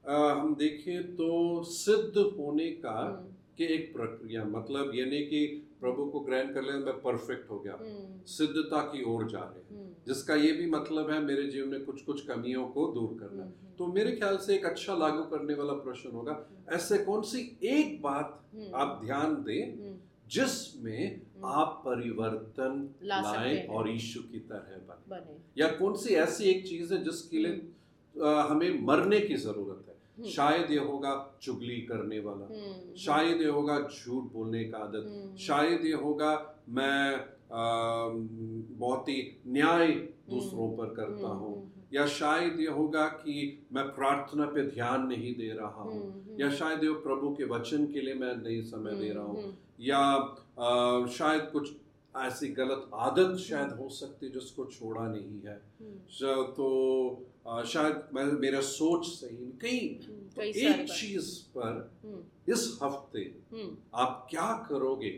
हम 0.08 0.54
देखें 0.54 1.14
तो 1.16 1.62
सिद्ध 1.64 2.18
होने 2.38 2.70
का 2.84 2.98
हम्म, 3.00 3.32
कि 3.58 3.64
एक 3.74 3.92
प्रक्रिया 3.92 4.44
मतलब 4.44 4.90
ये 4.94 5.04
नहीं 5.04 5.26
कि 5.26 5.46
प्रभु 5.80 6.04
को 6.06 6.20
ग्रहण 6.20 6.52
कर 6.54 6.62
लेना 6.62 6.78
मैं 6.78 6.94
परफेक्ट 7.02 7.50
हो 7.50 7.58
गया। 7.60 7.74
हम्म, 7.80 8.20
सिद्धता 8.26 8.80
की 8.92 9.02
ओर 9.04 9.28
जा 9.30 9.38
रहे 9.38 9.62
हैं। 9.64 9.80
हम्म, 9.80 9.92
जिसका 10.06 10.34
ये 10.34 10.52
भी 10.52 10.66
मतलब 10.70 11.10
है 11.10 11.20
मेरे 11.24 11.42
जीवन 11.50 11.68
में 11.68 11.84
कुछ 11.84 12.02
कुछ 12.02 12.24
कमियों 12.26 12.66
को 12.68 12.86
दूर 12.92 13.16
करना। 13.20 13.50
तो 13.78 13.86
मेरे 13.86 14.12
ख्याल 14.12 14.36
से 14.36 14.54
एक 14.54 14.64
अच्छा 14.66 14.94
लागू 14.96 15.22
करने 15.30 15.54
वाला 15.54 15.72
प्रश्न 15.82 16.10
होगा 16.10 16.34
ऐसे 16.72 16.98
कौन 17.04 17.22
सी 17.22 17.40
एक 17.76 18.00
बात 18.02 18.40
आप 18.74 19.00
ध्यान 19.04 19.34
दें 19.44 19.94
जिसमें 20.30 21.20
आप 21.44 21.82
परिवर्तन 21.86 22.88
लाएँ 23.02 23.66
और 23.68 23.88
यीशु 23.88 24.20
की 24.32 24.38
तरह 24.50 24.76
बने। 24.88 25.36
या 25.58 25.68
कौन 25.78 25.96
सी 25.96 26.14
ऐसी 26.14 26.44
एक 26.50 26.64
चीज़ 26.66 26.94
है 26.94 27.02
जिसके 27.04 27.38
लिए 27.38 27.70
हमें 28.48 28.82
मरने 28.84 29.20
की 29.20 29.34
ज़रूरत 29.36 29.84
है? 29.88 29.93
शायद 30.22 30.70
ये 30.70 30.79
होगा 30.79 31.38
चुगली 31.42 31.81
करने 31.81 32.18
वाला। 32.20 32.46
हम्म, 32.46 32.94
शायद 32.94 33.40
ये 33.40 33.48
होगा 33.48 33.81
झूठ 33.81 34.33
बोलने 34.33 34.64
का 34.64 34.79
आदत। 34.79 35.05
हम्म, 35.07 35.37
शायद 35.37 35.85
ये 35.85 35.92
होगा 35.92 36.57
मैं 36.68 37.35
बहुत 38.79 39.09
ही 39.09 39.42
न्याय 39.46 39.88
दूसरों 40.31 40.77
पर 40.77 40.94
करता 40.94 41.29
हम्म, 41.29 41.38
हूँ। 41.38 41.57
हम्म, 41.57 41.68
या 41.94 42.07
शायद 42.07 42.61
ये 42.61 42.66
होगा 42.66 43.07
कि 43.07 43.66
मैं 43.72 43.85
प्रार्थना 43.85 44.46
पे 44.46 44.62
ध्यान 44.70 45.07
नहीं 45.07 45.35
दे 45.35 45.48
रहा 45.48 45.83
हूँ। 45.83 46.24
हम्म, 46.27 46.40
या 46.40 46.50
शायद 46.50 46.85
ये 46.85 46.90
प्रभु 46.90 47.29
के 47.35 47.44
वचन 47.44 47.87
के 47.87 48.00
लिए 48.00 48.14
मैं 48.14 48.37
नहीं 48.37 48.62
समय 48.62 48.94
दे 48.94 49.09
रहा 49.09 49.24
हूँ। 49.24 49.42
हम्म, 49.42 49.53
या 49.81 50.31
अ, 50.59 51.07
शायद 51.07 51.50
कुछ 51.53 51.72
ऐसी 52.16 52.48
गलत 52.48 52.90
आदत 52.94 53.37
शायद 53.38 53.70
हो 53.70 53.88
सकती 53.88 54.27
है 54.27 54.33
जिसको 54.33 54.64
छोड़ा 54.64 55.07
नहीं 55.09 55.40
है। 55.40 55.57
हम्म, 55.81 55.96
तो 56.53 56.66
शायद 57.66 58.03
मैं 58.14 58.24
मेरा 58.24 58.61
सोच 58.61 59.07
सही 59.07 59.37
हम्म, 59.37 60.29
तो 60.29 60.40
कई 60.40 60.50
एक 60.50 60.90
चीज़ 60.90 61.42
पर 61.59 61.90
हम्म, 62.05 62.53
इस 62.53 62.79
हफ़्ते 62.83 63.24
आप 63.94 64.27
क्या 64.31 64.66
करोगे 64.68 65.12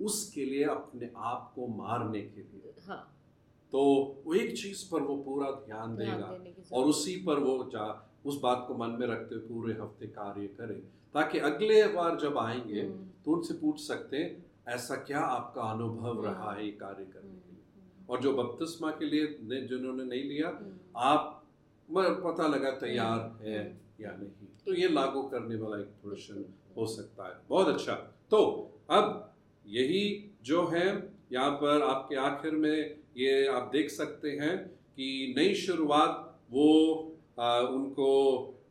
उसके 0.00 0.44
लिए 0.44 0.64
अपने 0.64 1.10
आप 1.16 1.52
को 1.54 1.66
मारने 1.66 2.20
के 2.20 2.40
लिए। 2.40 2.72
हाँ। 2.86 3.02
तो 3.72 3.82
वो 4.26 4.34
एक 4.34 4.56
चीज़ 4.58 4.90
पर 4.90 5.02
वो 5.02 5.16
पूरा 5.16 5.50
ध्यान 5.50 5.96
देगा 5.96 6.38
और 6.72 6.84
उसी 6.84 7.16
पर 7.16 7.38
वो 7.38 7.70
जा 7.72 8.08
उस 8.26 8.40
बात 8.40 8.64
को 8.68 8.74
मन 8.74 8.90
में 8.90 9.06
रखते 9.06 9.34
हुए 9.34 9.44
पूरे 9.44 9.74
हफ़्ते 9.74 10.06
कार्य 10.06 10.46
करे। 10.46 10.74
ताकि 11.14 11.38
अगले 11.38 11.86
बार 11.88 12.18
जब 12.20 12.38
आएँगे 12.38 12.82
तो 13.24 13.32
उनसे 13.32 13.54
पूछ 13.54 13.80
सकते 13.80 14.16
हैं 14.16 14.51
ऐसा 14.68 14.96
क्या 14.96 15.20
आपका 15.20 15.62
अनुभव 15.62 16.10
हम्म। 16.10 16.24
रहा 16.24 16.52
है 16.52 16.64
ये 16.64 16.72
कार्य 16.72 17.04
करने 17.04 17.30
के 17.30 17.50
लिए? 17.50 17.62
हम्म, 17.76 18.06
और 18.10 18.20
जो 18.20 18.32
बपतिस्मा 18.32 18.90
के 18.90 19.04
लिए 19.04 19.26
जिन्होंने 19.66 20.04
नहीं 20.04 20.24
लिया 20.24 20.48
हम्म, 20.48 20.76
आप 20.96 21.38
पता 21.90 22.46
लगा 22.46 22.70
तैयार 22.70 23.38
है। 23.42 23.80
या 24.00 24.10
नहीं? 24.10 24.46
तो 24.66 24.74
ये 24.74 24.88
लागू 24.88 25.22
करने 25.22 25.56
वाला 25.56 25.78
एक 25.78 25.88
पोर्शन 26.02 26.54
हो 26.76 26.86
सकता 26.86 27.28
है। 27.28 27.34
बहुत 27.48 27.68
अच्छा। 27.68 27.94
तो 28.30 28.70
अब 28.90 29.34
यही 29.66 30.30
जो 30.42 30.66
है 30.66 30.86
यहाँ 31.32 31.50
पर 31.50 31.82
आपके 31.82 32.16
आखिर 32.16 32.52
में 32.52 32.96
ये 33.16 33.46
आप 33.46 33.70
देख 33.72 33.90
सकते 33.90 34.30
हैं 34.30 34.66
कि 34.66 35.34
नई 35.36 35.54
शुरुआत 35.54 36.38
वो 36.50 37.08
आ, 37.38 37.60
उनको 37.60 38.08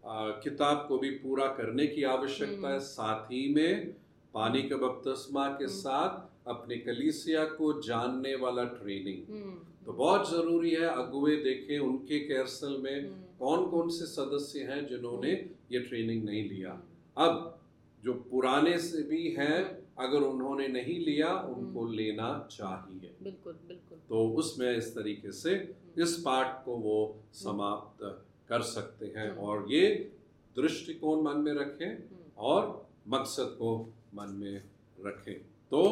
आ, 0.05 0.29
किताब 0.29 0.85
को 0.87 0.97
भी 0.97 1.09
पूरा 1.09 1.47
करने 1.47 1.87
की 1.87 2.03
आवश्यकता 2.03 2.69
है। 2.69 2.79
साथ 2.79 3.25
ही 3.25 3.53
में 3.55 3.95
पानी 4.33 4.61
के 4.63 4.75
बपतिस्मा 4.75 5.47
के 5.47 5.63
हम्म। 5.63 5.75
साथ 5.75 6.47
अपने 6.49 6.77
कलीसिया 6.77 7.43
को 7.45 7.81
जानने 7.81 8.35
वाला 8.35 8.63
ट्रेनिंग 8.63 9.33
हम्म, 9.33 9.57
तो 9.85 9.93
बहुत 9.93 10.29
ज़रूरी 10.31 10.71
है 10.71 10.87
अगुए 10.87 11.35
देखें 11.35 11.77
उनके 11.79 12.19
कैरसल 12.19 12.77
में 12.83 12.95
हम्म, 13.01 13.21
कौन 13.39 13.65
कौन 13.69 13.89
से 13.89 14.05
सदस्य 14.05 14.59
हैं 14.63 14.85
जिन्होंने 14.87 15.31
ये 15.71 15.79
ट्रेनिंग 15.79 16.23
नहीं 16.23 16.49
लिया। 16.49 16.81
अब 17.17 17.59
जो 18.03 18.13
पुराने 18.13 18.77
से 18.79 19.01
भी 19.03 19.29
हैं 19.31 19.57
अगर 19.99 20.21
उन्होंने 20.21 20.67
नहीं 20.67 20.99
लिया 21.05 21.33
उनको। 21.57 21.85
लेना 21.91 22.47
चाहिए। 22.51 23.11
बिल्कुल 23.23 23.53
बिल्कुल। 23.67 23.97
तो 24.09 24.27
उसमें 24.29 24.77
इस 24.77 24.95
तरीके 24.95 25.31
से 25.31 25.53
इस 25.97 26.15
पाठ 26.25 26.65
को 26.65 26.75
वो 26.75 26.97
समाप्त 27.33 28.03
कर 28.49 28.61
सकते 28.61 29.05
हैं। 29.17 29.29
और 29.37 29.65
ये 29.71 29.87
दृष्टिकोण 30.55 31.21
मन 31.21 31.37
में 31.37 31.53
रखें 31.53 32.03
और 32.37 32.87
मकसद 33.07 33.55
को 33.59 33.93
मन 34.15 34.33
में 34.35 34.61
रखें। 35.05 35.33
तो 35.71 35.83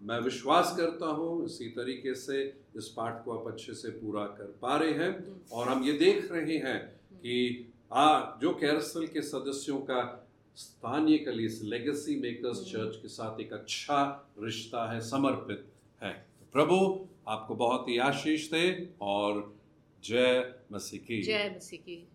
मैं 0.00 0.18
विश्वास 0.20 0.74
करता 0.76 1.06
हूँ 1.06 1.44
इसी 1.46 1.68
तरीके 1.68 2.14
से 2.14 2.42
इस 2.76 2.88
पाठ 2.88 3.24
को 3.24 3.38
आप 3.38 3.46
अच्छे 3.46 3.74
से 3.74 3.90
पूरा 3.90 4.24
कर 4.38 4.58
पा 4.62 4.76
रहे 4.76 4.92
हैं 4.92 5.40
और 5.52 5.68
हम 5.68 5.84
ये 5.84 5.92
देख 5.92 6.32
रहे 6.32 6.56
हैं 6.58 6.78
कि 7.14 7.68
आ, 7.92 8.36
जो 8.40 8.54
कैरसल 8.54 9.06
के 9.06 9.22
सदस्यों 9.22 9.78
का 9.80 10.00
स्थानीय 10.56 11.18
कलीस 11.18 11.60
लेगेसी 11.62 12.16
मेकर्स। 12.20 12.64
चर्च 12.72 12.96
के 12.96 13.08
साथ 13.08 13.40
एक 13.40 13.52
अच्छा 13.52 14.30
रिश्ता 14.42 14.92
है 14.92 15.00
समर्पित 15.00 15.66
है। 16.02 16.12
प्रभु 16.52 17.08
आपको 17.28 17.54
बहुत 17.54 17.88
ही 17.88 17.98
आशीष 17.98 18.50
दे 18.50 18.94
और 19.00 19.54
जय 20.04 20.54
मसीह 20.72 21.00
की। 21.00 21.22
जय 21.22 21.52
मसीह 21.56 21.80
की। 21.80 22.06